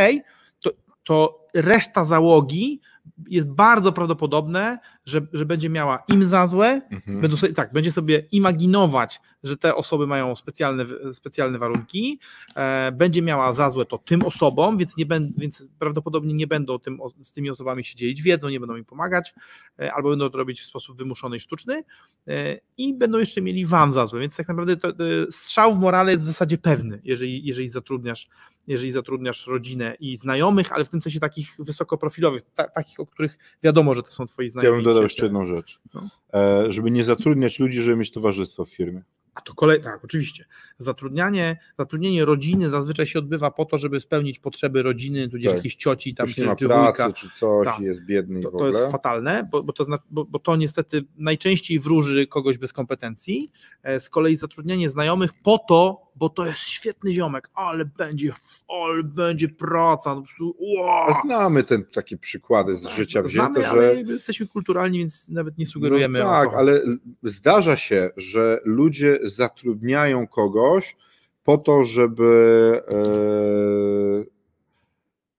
[0.60, 0.70] to,
[1.04, 2.80] to reszta załogi
[3.28, 7.20] jest bardzo prawdopodobne, że, że będzie miała im za złe, Mhm.
[7.20, 12.18] będą sobie, tak, będzie sobie imaginować, że te osoby mają specjalne, specjalne warunki,
[12.56, 16.78] e, będzie miała za złe to tym osobom, więc, nie ben, więc prawdopodobnie nie będą
[16.78, 19.34] tym, z tymi osobami się dzielić wiedzą, nie będą im pomagać,
[19.78, 21.84] e, albo będą to robić w sposób wymuszony i sztuczny
[22.28, 25.78] e, i będą jeszcze mieli wam za złe, więc tak naprawdę to, to strzał w
[25.78, 28.28] morale jest w zasadzie pewny, jeżeli, jeżeli zatrudniasz
[28.66, 33.38] jeżeli zatrudniasz rodzinę i znajomych, ale w tym sensie takich wysokoprofilowych, ta, takich, o których
[33.62, 34.76] wiadomo, że to są twoi Ja znajomi.
[34.76, 35.80] bym dodał i jeszcze jedną rzecz.
[35.94, 36.08] No.
[36.34, 39.02] E, żeby nie zatrudniać ludzi, żeby mieć towarzystwo w firmie.
[39.34, 40.44] A to kolej, tak, oczywiście.
[40.78, 45.56] Zatrudnianie, zatrudnienie rodziny zazwyczaj się odbywa po to, żeby spełnić potrzeby rodziny, tudzież Tak.
[45.56, 47.12] jakiejś cioci tam, Ktoś czy, czy pracy, wujka.
[47.12, 47.80] czy coś, Tak.
[47.80, 51.78] i jest biedny To, to jest fatalne, bo, bo, to, bo, bo to niestety najczęściej
[51.80, 53.48] wróży kogoś bez kompetencji.
[53.82, 58.32] E, Z kolei zatrudnianie znajomych po to, bo to jest świetny ziomek, ale będzie,
[58.68, 60.14] ale będzie praca.
[60.14, 61.10] no po prostu, wow.
[61.10, 65.58] A znamy ten, takie przykłady z życia Znamy, wzięte, ale że jesteśmy kulturalni, więc nawet
[65.58, 66.18] nie sugerujemy.
[66.18, 66.82] No tak, ale
[67.22, 70.96] zdarza się, że ludzie zatrudniają kogoś
[71.44, 73.04] po to, żeby, e,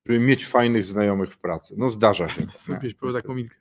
[0.06, 1.74] żeby mieć fajnych znajomych w pracy.
[1.78, 2.42] No zdarza się.
[2.68, 3.56] Lubisz powiedzieć taką minkę.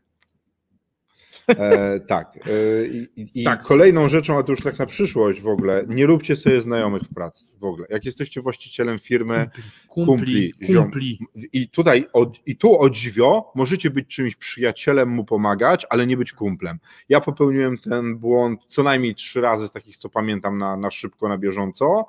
[1.48, 2.36] E, tak.
[2.36, 3.62] E, I, i Tak.
[3.62, 7.14] kolejną rzeczą, a to już tak na przyszłość w ogóle, nie róbcie sobie znajomych w
[7.14, 7.86] pracy w ogóle.
[7.90, 9.50] Jak jesteście właścicielem firmy
[9.88, 11.18] Kumpli, kumpli, kumpli.
[11.52, 16.16] i tutaj o, i tu o dziwio możecie być czymś przyjacielem, mu pomagać, ale nie
[16.16, 16.78] być kumplem.
[17.08, 21.28] Ja popełniłem ten błąd co najmniej trzy razy z takich, co pamiętam na, na szybko,
[21.28, 22.06] na bieżąco.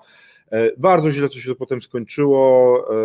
[0.54, 2.96] E, Bardzo źle to się to potem skończyło, e,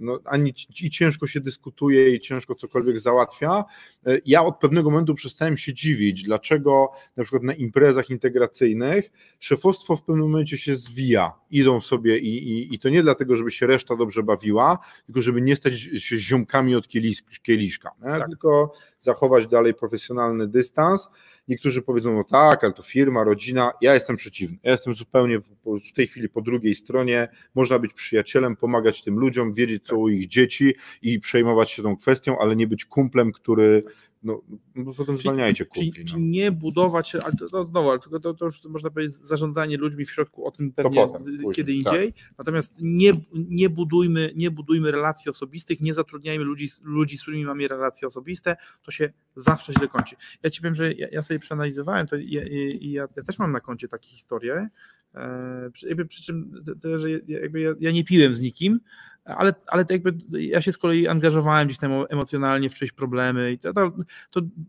[0.00, 3.64] no, ani i ciężko się dyskutuje i ciężko cokolwiek załatwia.
[4.06, 9.96] E, Ja od pewnego momentu przestałem się dziwić, dlaczego na przykład na imprezach integracyjnych szefostwo
[9.96, 13.66] w pewnym momencie się zwija, idą sobie i, i, i to nie dlatego, żeby się
[13.66, 18.24] reszta dobrze bawiła, tylko żeby nie stać się ziomkami od kielis- kieliszka, nie?
[18.26, 21.08] tylko zachować dalej profesjonalny dystans.
[21.48, 23.72] Niektórzy powiedzą, no tak, ale to firma, rodzina.
[23.80, 24.58] Ja jestem przeciwny.
[24.62, 27.28] Ja jestem zupełnie w- tej chwili po drugiej stronie.
[27.54, 31.96] Można być przyjacielem, pomagać tym ludziom, wiedzieć co u ich dzieci i przejmować się tą
[31.96, 33.82] kwestią, ale nie być kumplem, który.
[34.24, 34.42] No,
[34.74, 36.04] no potem zwalniajcie Czyli, kumpli.
[36.04, 36.28] czyli No.
[36.30, 40.04] nie budować, ale to, to znowu, ale to, to, to już można powiedzieć zarządzanie ludźmi
[40.04, 41.94] w środku, o tym pewnie potem, później, kiedy tak.
[41.94, 42.14] indziej.
[42.38, 47.68] Natomiast nie, nie, budujmy, nie budujmy relacji osobistych, nie zatrudniajmy ludzi, ludzi, z którymi mamy
[47.68, 50.16] relacje osobiste, to się zawsze źle kończy.
[50.42, 52.42] Ja ci powiem, że ja, ja sobie przeanalizowałem to i ja,
[52.80, 54.68] ja, ja też mam na koncie takie historie,
[55.14, 56.64] e, przy, przy czym
[56.96, 58.80] że ja- jakby ja, ja nie piłem z nikim,
[59.24, 63.52] ale, ale to jakby ja się z kolei angażowałem gdzieś tam emocjonalnie w czyjeś problemy
[63.52, 63.92] i to, to,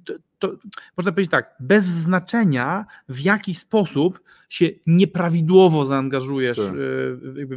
[0.04, 0.56] to, to,
[0.98, 6.68] można powiedzieć tak, bez znaczenia w jaki sposób się nieprawidłowo zaangażujesz Tak.
[6.68, 6.74] e,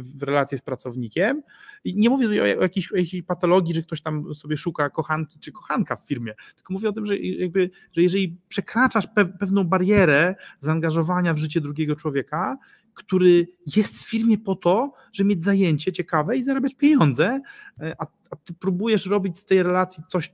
[0.01, 1.43] w- relację z pracownikiem.
[1.83, 5.39] I nie mówię tutaj o jakiejś, o jakiejś patologii, że ktoś tam sobie szuka kochanki
[5.39, 9.63] czy kochanka w firmie, tylko mówię o tym, że, jakby, że jeżeli przekraczasz pe- pewną
[9.63, 12.57] barierę zaangażowania w życie drugiego człowieka,
[12.97, 17.41] który jest w firmie po to, żeby mieć zajęcie ciekawe i zarabiać pieniądze,
[17.81, 20.33] e, a, a ty próbujesz robić z tej relacji coś,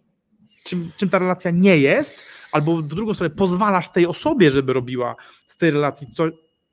[0.63, 2.13] czym, czym ta relacja nie jest,
[2.51, 5.15] albo w drugą stronę pozwalasz tej osobie, żeby robiła
[5.47, 6.07] z tej relacji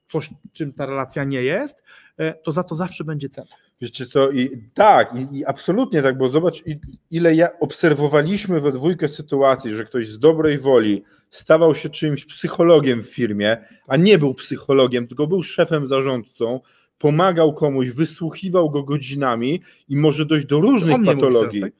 [0.08, 1.82] coś, czym ta relacja nie jest,
[2.16, 3.56] e, to za to zawsze będzie cena.
[3.80, 6.62] Wiecie co, i tak, i, i absolutnie tak, bo zobacz,
[7.10, 13.02] ile ja obserwowaliśmy we dwójkę sytuacji, że ktoś z dobrej woli stawał się czymś psychologiem
[13.02, 13.56] w firmie,
[13.88, 16.60] a nie był psychologiem, tylko był szefem zarządcą,
[16.98, 21.60] pomagał komuś, wysłuchiwał go godzinami i może dojść do różnych patologii.
[21.60, 21.78] teraz,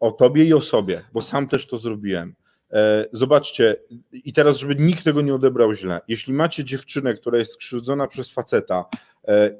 [0.00, 2.34] O tobie i o sobie, bo sam też to zrobiłem.
[2.72, 3.76] E, Zobaczcie,
[4.12, 6.00] i teraz, żeby nikt tego nie odebrał źle.
[6.08, 8.84] Jeśli macie dziewczynę, która jest skrzywdzona przez faceta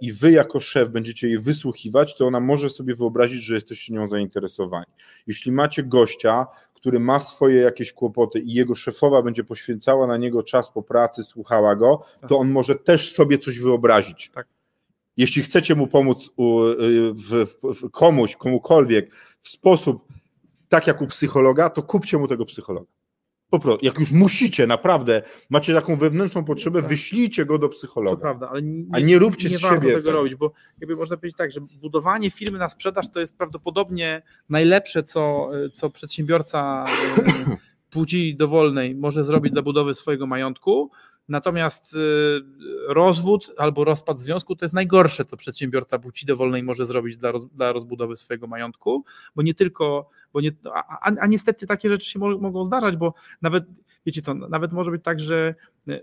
[0.00, 4.06] i wy jako szef będziecie jej wysłuchiwać, to ona może sobie wyobrazić, że jesteście nią
[4.06, 4.86] zainteresowani.
[5.26, 10.42] Jeśli macie gościa, który ma swoje jakieś kłopoty i jego szefowa będzie poświęcała na niego
[10.42, 14.30] czas po pracy, słuchała go, to on może też sobie coś wyobrazić.
[14.34, 14.46] Tak.
[15.16, 16.30] Jeśli chcecie mu pomóc y,
[17.12, 19.10] w, w, w komuś, komukolwiek
[19.42, 20.04] w sposób
[20.68, 22.97] tak jak u psychologa, to kupcie mu tego psychologa.
[23.50, 26.88] Po prostu, jak już musicie, naprawdę, macie taką wewnętrzną potrzebę, Tak.
[26.88, 28.20] wyślijcie go do To psychologa.
[28.22, 30.14] prawda, ale nie, A nie róbcie nie z warto siebie tego tak.
[30.14, 35.02] robić, bo jakby można powiedzieć tak, że budowanie firmy na sprzedaż to jest prawdopodobnie najlepsze,
[35.02, 36.84] co, co przedsiębiorca
[37.18, 37.56] e,
[37.90, 40.90] płci dowolnej może zrobić dla budowy swojego majątku.
[41.28, 41.98] Natomiast e,
[42.94, 47.46] rozwód albo rozpad związku to jest najgorsze, co przedsiębiorca płci dowolnej może zrobić dla, roz,
[47.46, 49.04] dla rozbudowy swojego majątku,
[49.36, 52.96] bo nie tylko, bo nie, a, a, a niestety takie rzeczy się mo- mogą zdarzać,
[52.96, 53.64] bo nawet,
[54.06, 55.54] wiecie co, nawet może być tak, że
[55.88, 56.00] e,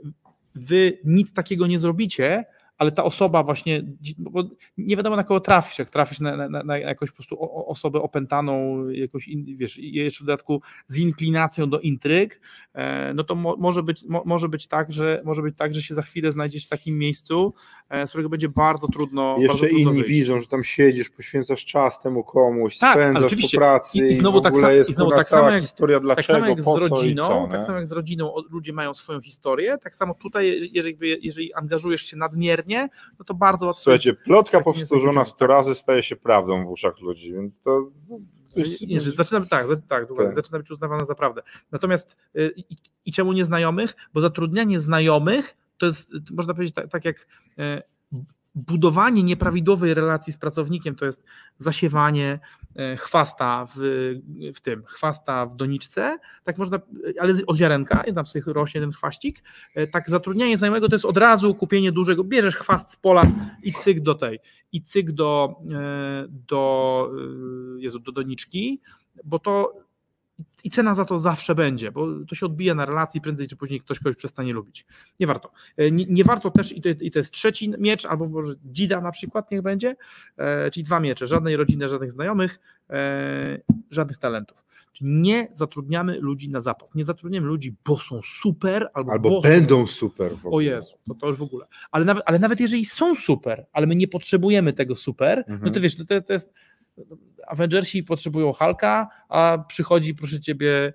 [0.55, 2.45] wy nic takiego nie zrobicie,
[2.77, 3.83] ale ta osoba właśnie,
[4.17, 4.43] bo
[4.77, 8.87] nie wiadomo na kogo trafisz, jak trafisz na, na, na jakąś po prostu osobę opętaną,
[8.89, 12.41] jakoś, wiesz, jeszcze w dodatku z inklinacją do intryg,
[12.73, 15.81] e, no to mo, może, być, mo, może być tak, że może być tak, że
[15.81, 17.53] się za chwilę znajdziesz w takim miejscu,
[18.05, 19.35] z którego będzie bardzo trudno.
[19.39, 20.09] Jeszcze bardzo inni wyjść.
[20.09, 24.39] widzą, że tam siedzisz, poświęcasz czas temu komuś, tak, spędzasz po pracy i, i znowu
[24.39, 27.27] i tak, samo, i znowu tak samo jak, historia dlaczego, tak samo jak z rodziną,
[27.27, 31.53] co tak samo jak z rodziną ludzie mają swoją historię, tak samo tutaj, jeżeli, jeżeli
[31.53, 33.83] angażujesz się nadmiernie, no to bardzo łatwo.
[33.83, 37.87] Słuchajcie, plotka tak powtórzona 100 razy staje się prawdą w uszach ludzi, więc to.
[38.87, 41.41] Nie, że zaczyna, tak, tak, tak, zaczyna być uznawana za prawdę.
[41.71, 43.95] Natomiast y, i, i czemu nieznajomych?
[44.13, 47.27] Bo zatrudnianie znajomych to jest, można powiedzieć, tak, tak jak
[47.59, 47.81] y,
[48.55, 51.23] budowanie nieprawidłowej relacji z pracownikiem to jest
[51.57, 52.39] zasiewanie
[52.75, 53.79] e, chwasta w,
[54.55, 56.79] w tym, chwasta w doniczce, tak można,
[57.19, 59.43] ale od ziarenka, i tam sobie rośnie ten chwaścik,
[59.75, 63.23] e, tak zatrudnianie znajomego to jest od razu kupienie dużego, bierzesz chwast z pola
[63.63, 64.39] i cyk do tej,
[64.71, 67.11] i cyk do, e, do,
[67.77, 68.81] Jezu, do doniczki,
[69.23, 69.84] bo to
[70.63, 73.81] i cena za to zawsze będzie, bo to się odbija na relacji, prędzej czy później
[73.81, 74.85] ktoś kogoś przestanie lubić.
[75.19, 75.51] Nie warto.
[75.77, 79.01] E, nie, nie warto też, i to, i to, jest trzeci miecz, albo może dzida
[79.01, 79.95] na przykład niech będzie,
[80.37, 82.59] e, czyli dwa miecze, żadnej rodziny, żadnych znajomych,
[82.89, 83.59] e,
[83.91, 84.65] żadnych talentów.
[84.93, 86.95] Czyli nie zatrudniamy ludzi na zapas.
[86.95, 90.31] Nie zatrudniamy ludzi, bo są super, albo, albo będą super.
[90.31, 90.55] W ogóle.
[90.55, 91.65] O Jezu, to, to już w ogóle.
[91.91, 95.59] Ale nawet, ale nawet jeżeli są super, ale my nie potrzebujemy tego super, mhm.
[95.63, 96.53] no to wiesz, no to, to jest
[97.47, 100.93] Avengersi potrzebują Hulka, a przychodzi, proszę ciebie,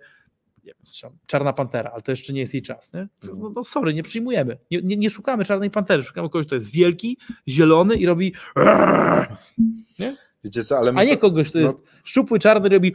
[0.65, 2.95] nie wiem, Czarna Pantera, ale to jeszcze nie jest jej czas.
[2.95, 3.09] Nie?
[3.23, 4.59] No, no sorry, nie przyjmujemy.
[4.71, 8.35] Nie, nie, nie, szukamy Czarnej Pantery, szukamy kogoś, kto jest wielki, zielony i robi.
[9.99, 10.17] Nie?
[10.45, 11.67] Wiecie co, ale a nie kogoś, kto no...
[11.67, 12.95] jest szczupły, czarny, robi.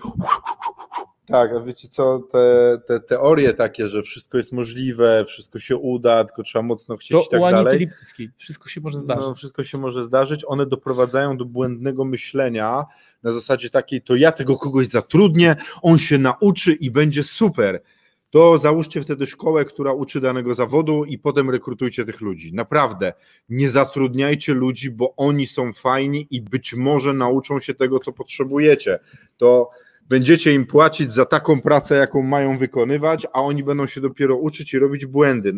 [1.28, 6.26] Tak, a wiecie co, te, te teorie takie, że wszystko jest możliwe, wszystko się uda,
[6.26, 7.80] tylko trzeba mocno chcieć to i tak dalej.
[7.80, 8.30] Lipski.
[8.38, 9.24] Wszystko się może zdarzyć.
[9.26, 10.44] No, wszystko się może zdarzyć.
[10.48, 12.86] One doprowadzają do błędnego myślenia
[13.24, 17.82] na zasadzie takiej, to ja tego kogoś zatrudnię, on się nauczy i będzie super.
[18.30, 22.54] To załóżcie wtedy szkołę, która uczy danego zawodu i potem rekrutujcie tych ludzi.
[22.54, 23.14] Naprawdę,
[23.50, 29.00] nie zatrudniajcie ludzi, bo oni są fajni i być może nauczą się tego, co potrzebujecie.
[29.38, 29.70] To
[30.10, 34.74] będziecie im płacić za taką pracę, jaką mają wykonywać, a oni będą się dopiero uczyć
[34.74, 35.54] i robić błędy.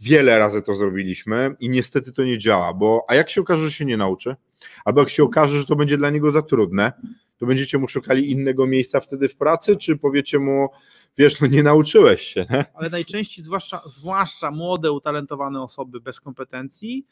[0.00, 3.70] Wiele razy to zrobiliśmy i niestety to nie działa, bo a jak się okaże, że
[3.70, 4.36] się nie nauczy?
[4.84, 6.92] Albo jak się okaże, że to będzie dla niego za trudne,
[7.38, 10.68] to będziecie mu szukali innego miejsca wtedy w pracy, czy powiecie mu,
[11.18, 12.46] wiesz, no nie nauczyłeś się.
[12.74, 17.06] Ale najczęściej, zwłaszcza, zwłaszcza młode, utalentowane osoby bez kompetencji,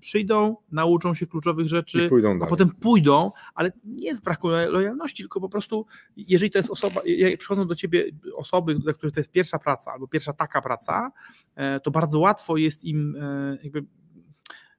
[0.00, 2.08] przyjdą, nauczą się kluczowych rzeczy,
[2.42, 5.86] a potem pójdą, ale nie z braku lojalności, tylko po prostu,
[6.16, 8.04] jeżeli to jest osoba, jak przychodzą do ciebie
[8.36, 11.12] osoby, dla których to jest pierwsza praca albo pierwsza taka praca,
[11.54, 13.84] e, to bardzo łatwo jest im, e, jakby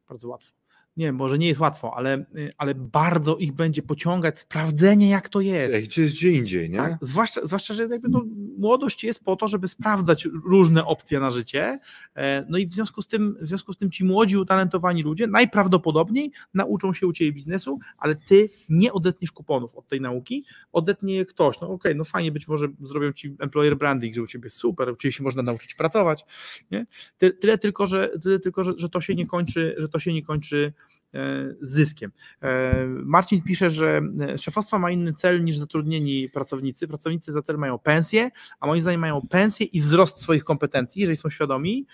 [0.10, 0.63] bardzo łatwo
[0.98, 5.30] nie wiem, może nie jest łatwo, ale, y, ale bardzo ich będzie pociągać sprawdzenie, jak
[5.30, 5.78] to jest.
[5.78, 6.78] Gdzie jest gdzie indziej, nie?
[6.78, 8.24] Tak, zwłaszcza, zwłaszcza, że jakby no,
[8.58, 11.80] młodość jest po to, żeby sprawdzać różne opcje na życie.
[12.16, 15.28] E, no i w związku z tym, w związku z tym ci młodzi, utalentowani ludzie
[15.28, 21.16] najprawdopodobniej nauczą się u ciebie biznesu, ale ty nie odetniesz kuponów od tej nauki, odetnie
[21.16, 21.62] je ktoś.
[21.62, 24.90] No okej, okay, no fajnie, być może zrobią ci employer branding, że u ciebie super,
[24.90, 26.26] u ciebie się można nauczyć pracować.
[26.72, 26.86] Nie?
[27.18, 30.24] Tyle tylko, że, tyle tylko że, że to się nie kończy, że to się nie
[30.24, 30.74] kończy
[31.14, 32.12] E, zyskiem.
[32.42, 36.88] E, Marcin pisze, że e, szefostwo ma inny cel niż zatrudnieni pracownicy.
[36.88, 41.18] Pracownicy za cel mają pensję, a moim zdaniem mają pensję i wzrost swoich kompetencji, jeżeli
[41.18, 41.88] są świadomi,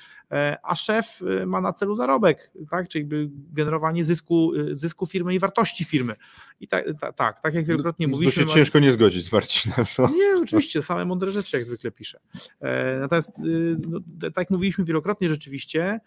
[0.64, 2.88] a szef ma na celu zarobek, tak?
[2.88, 3.08] czyli
[3.54, 6.16] generowanie zysku, zysku firmy i wartości firmy.
[6.60, 8.44] I tak, tak, tak, tak jak wielokrotnie no, mówiliśmy.
[8.44, 9.86] To się ciężko nie zgodzić z Marcinem.
[10.00, 10.10] No.
[10.10, 12.20] Nie, oczywiście, same mądre rzeczy jak zwykle pisze.
[13.00, 13.32] Natomiast,
[13.88, 16.00] no, tak jak mówiliśmy wielokrotnie, rzeczywiście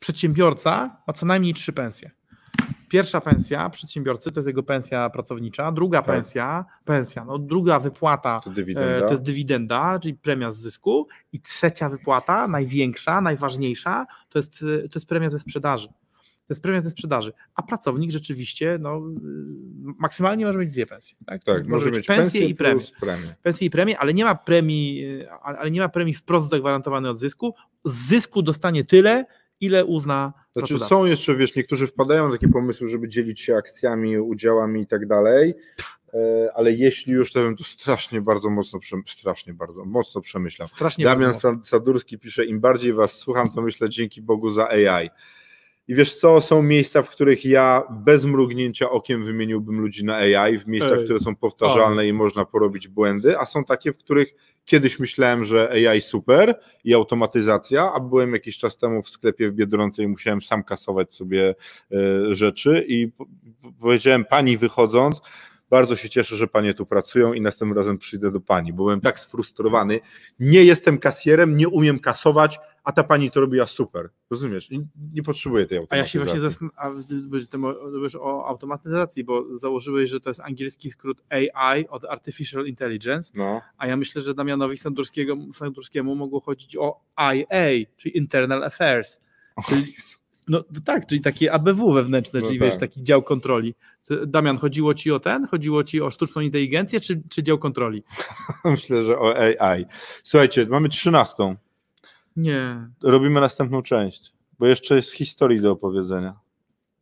[0.00, 2.10] przedsiębiorca ma co najmniej trzy pensje.
[2.88, 6.06] Pierwsza pensja przedsiębiorcy to jest jego pensja pracownicza, druga tak.
[6.16, 11.40] pensja, pensja, no druga wypłata to, e, to, jest dywidenda, czyli premia z zysku i
[11.40, 15.88] trzecia wypłata, największa, najważniejsza, to jest, to jest premia ze sprzedaży.
[15.88, 19.00] To jest premia ze sprzedaży, a pracownik rzeczywiście no,
[19.98, 21.16] maksymalnie może mieć dwie pensje.
[21.26, 22.84] Tak, tak może, może mieć pensję i premię.
[23.00, 23.34] premię.
[23.42, 25.06] Pensję i premię, ale nie ma premii,
[25.42, 27.54] ale nie ma premii wprost zagwarantowanej od zysku.
[27.84, 29.24] Z zysku dostanie tyle,
[29.60, 34.18] ile uzna znaczy są jeszcze, wiesz, niektórzy wpadają na takie pomysły, żeby dzielić się akcjami,
[34.18, 35.54] udziałami i tak dalej,
[36.14, 40.68] e, ale jeśli już, to bym to strasznie bardzo mocno, strasznie bardzo mocno przemyślał.
[40.68, 45.10] Strasznie Damian Sadurski pisze, im bardziej was słucham, to myślę dzięki Bogu za AI.
[45.90, 50.58] I wiesz co, są miejsca, w których ja bez mrugnięcia okiem wymieniłbym ludzi na AI,
[50.58, 51.04] w miejscach, Ej.
[51.04, 54.34] które są powtarzalne i można porobić błędy, a są takie, w których
[54.64, 59.54] kiedyś myślałem, że AI super i automatyzacja, a byłem jakiś czas temu w sklepie w
[59.54, 61.54] Biedronce i musiałem sam kasować sobie
[61.92, 63.26] e, rzeczy i po-
[63.62, 65.20] po- powiedziałem pani wychodząc,
[65.70, 69.00] bardzo się cieszę, że panie tu pracują i następnym razem przyjdę do pani, bo byłem
[69.00, 70.00] tak sfrustrowany,
[70.40, 74.72] nie jestem kasjerem, nie umiem kasować, a ta pani to robiła super, rozumiesz?
[74.72, 74.80] I
[75.12, 76.18] nie potrzebuję tej A automatyzacji.
[76.18, 81.88] ja się właśnie zastanawiam, mówisz o automatyzacji, bo założyłeś, że to jest angielski skrót AI
[81.88, 87.86] od Artificial Intelligence, No, a ja myślę, że Damianowi Sandurskiego, Sandurskiemu mogło chodzić o IA,
[87.96, 89.20] czyli Internal Affairs.
[89.68, 89.94] Czyli,
[90.48, 92.68] no tak, czyli takie ABW wewnętrzne, No czyli tak.
[92.68, 93.74] wiesz, taki dział kontroli.
[94.26, 95.46] Damian, chodziło ci o ten?
[95.46, 98.02] Chodziło ci o sztuczną inteligencję, czy, czy dział kontroli?
[98.64, 99.86] myślę, że o AI.
[100.24, 101.56] Słuchajcie, mamy trzynastą,
[102.40, 102.88] Nie.
[103.02, 106.40] robimy następną część, bo jeszcze jest historii do opowiedzenia.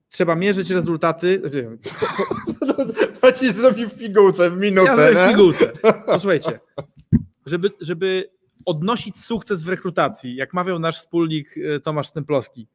[0.09, 1.43] Trzeba mierzyć rezultaty.
[3.20, 5.72] To ci zrobi w pigułce w minutę, Ja zrobię w pigułce.
[6.07, 6.61] Posłuchajcie,
[7.47, 8.30] żeby, żeby
[8.64, 12.66] odnosić sukces w rekrutacji, jak mawiał nasz wspólnik e, Tomasz Stemplowski,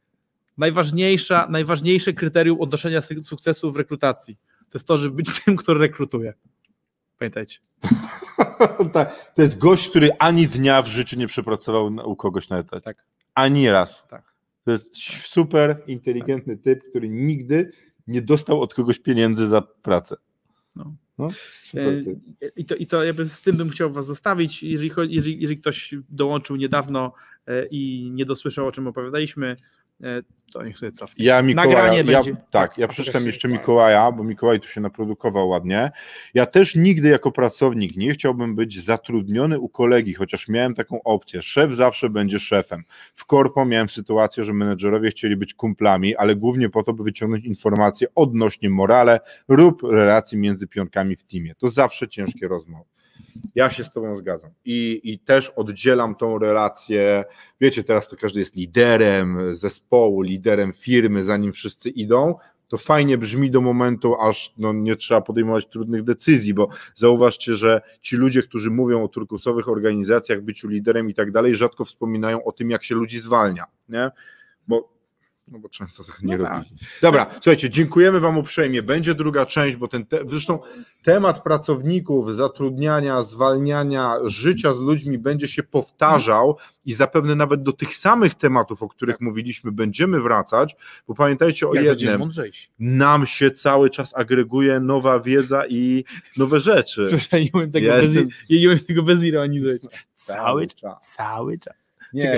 [0.57, 4.37] najważniejsza, najważniejsze kryterium odnoszenia sukcesu w rekrutacji
[4.73, 6.33] to jest to, żeby być tym, kto rekrutuje.
[7.23, 7.59] Pamiętajcie.
[8.93, 12.81] tak, to jest gość, który ani dnia w życiu nie przepracował u kogoś na etacie.
[12.81, 13.05] Tak.
[13.35, 14.07] Ani raz.
[14.07, 14.33] Tak.
[14.65, 14.97] To jest
[15.27, 17.71] super inteligentny typ, który nigdy
[18.07, 20.15] nie dostał od kogoś pieniędzy za pracę.
[20.75, 20.95] No.
[21.17, 21.29] No.
[21.73, 24.63] E, I to, i to jakby z tym bym chciał Was zostawić.
[24.63, 27.13] Jeżeli, jeżeli, jeżeli ktoś dołączył niedawno
[27.47, 29.55] e, i nie dosłyszał, o czym opowiadaliśmy,
[30.53, 31.25] to niech sobie cofnie.
[31.25, 32.35] Ja Mikołaja, Nagranie ja, będzie.
[32.51, 33.97] tak, ja A przeczytam jeszcze Mikołaja.
[33.97, 35.91] Mikołaja, bo Mikołaj tu się naprodukował ładnie.
[36.33, 41.41] Ja też nigdy jako pracownik nie chciałbym być zatrudniony u kolegi, chociaż miałem taką opcję.
[41.41, 42.83] Szef zawsze będzie szefem.
[43.13, 47.45] W korpo miałem sytuację, że menedżerowie chcieli być kumplami, ale głównie po to, by wyciągnąć
[47.45, 51.55] informacje odnośnie morale lub relacji między pionkami w teamie.
[51.55, 52.89] To zawsze ciężkie rozmowy.
[53.55, 54.51] Ja się z Tobą zgadzam.
[54.65, 57.23] I, I też oddzielam tą relację.
[57.61, 62.35] Wiecie, teraz to każdy jest liderem zespołu, liderem firmy, zanim wszyscy idą.
[62.67, 67.81] To fajnie brzmi do momentu, aż no, nie trzeba podejmować trudnych decyzji, bo zauważcie, że
[68.01, 72.51] ci ludzie, którzy mówią o turkusowych organizacjach, byciu liderem i tak dalej, rzadko wspominają o
[72.51, 73.65] tym, jak się ludzi zwalnia.
[73.89, 74.11] Nie?
[74.67, 74.92] Bo,
[75.47, 76.69] no bo często tak nie No robi.
[77.01, 78.83] Dobra, słuchajcie, dziękujemy Wam uprzejmie.
[78.83, 80.59] Będzie druga część, bo ten te, zresztą
[81.03, 87.95] temat pracowników, zatrudniania, zwalniania, życia z ludźmi będzie się powtarzał i zapewne nawet do tych
[87.95, 90.75] samych tematów, o których mówiliśmy, będziemy wracać,
[91.07, 92.29] bo pamiętajcie o Jak jednym,
[92.79, 96.03] nam się cały czas agreguje nowa wiedza i
[96.37, 97.07] nowe rzeczy.
[97.09, 99.83] Proszę, nie umiem tego, Ja bez, jestem- ja nie umiem tego bez ironii zrobić.
[100.15, 101.13] Cały, czas.
[101.15, 101.75] cały czas.
[102.13, 102.35] Nie.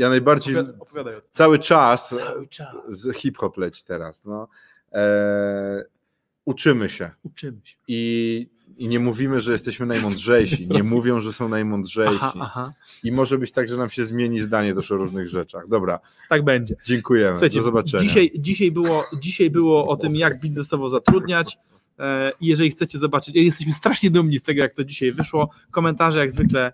[0.00, 2.74] Ja najbardziej Opowiadaj, cały czas Cały czas.
[2.88, 4.24] z hip-hop leci teraz.
[4.24, 4.48] No.
[4.92, 5.84] E,
[6.44, 7.10] uczymy się.
[7.22, 7.76] Uczymy się.
[7.88, 10.68] I, I nie mówimy, że jesteśmy najmądrzejsi.
[10.68, 12.18] Nie mówią, że są najmądrzejsi.
[12.20, 12.72] Aha, aha.
[13.04, 15.68] I może być tak, że nam się zmieni zdanie też o różnych rzeczach.
[15.68, 16.76] Dobra, Tak będzie.
[16.86, 17.36] dziękujemy.
[17.36, 18.02] Słuchajcie, Do zobaczenia.
[18.02, 21.58] Dzisiaj, dzisiaj, było, dzisiaj było o tym, jak biznesowo zatrudniać.
[21.98, 25.50] E, I jeżeli chcecie zobaczyć, jesteśmy strasznie dumni z tego, jak to dzisiaj wyszło.
[25.70, 26.72] Komentarze jak zwykle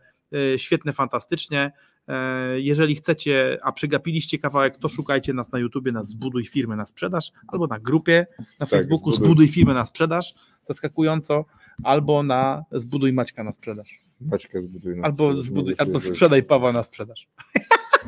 [0.55, 1.73] e, świetne, fantastycznie.
[2.09, 6.87] E, Jeżeli chcecie, a przegapiliście kawałek, to szukajcie nas na YouTubie na Zbuduj Firmę na
[6.87, 8.27] Sprzedaż, albo na grupie
[8.61, 9.27] na Facebooku Zbuduj.
[9.27, 10.35] Zbuduj Firmę na Sprzedaż,
[10.69, 11.45] zaskakująco,
[11.85, 15.05] albo na Zbuduj Maćka na Sprzedaż, Maćka zbuduj nas.
[15.05, 17.29] albo, Mogę zbuduj, albo sprzedaj Pawła na sprzedaż.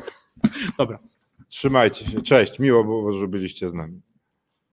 [0.77, 0.99] Dobra.
[1.47, 2.21] Trzymajcie się.
[2.21, 2.59] Cześć.
[2.59, 4.01] Miło było, że byliście z nami.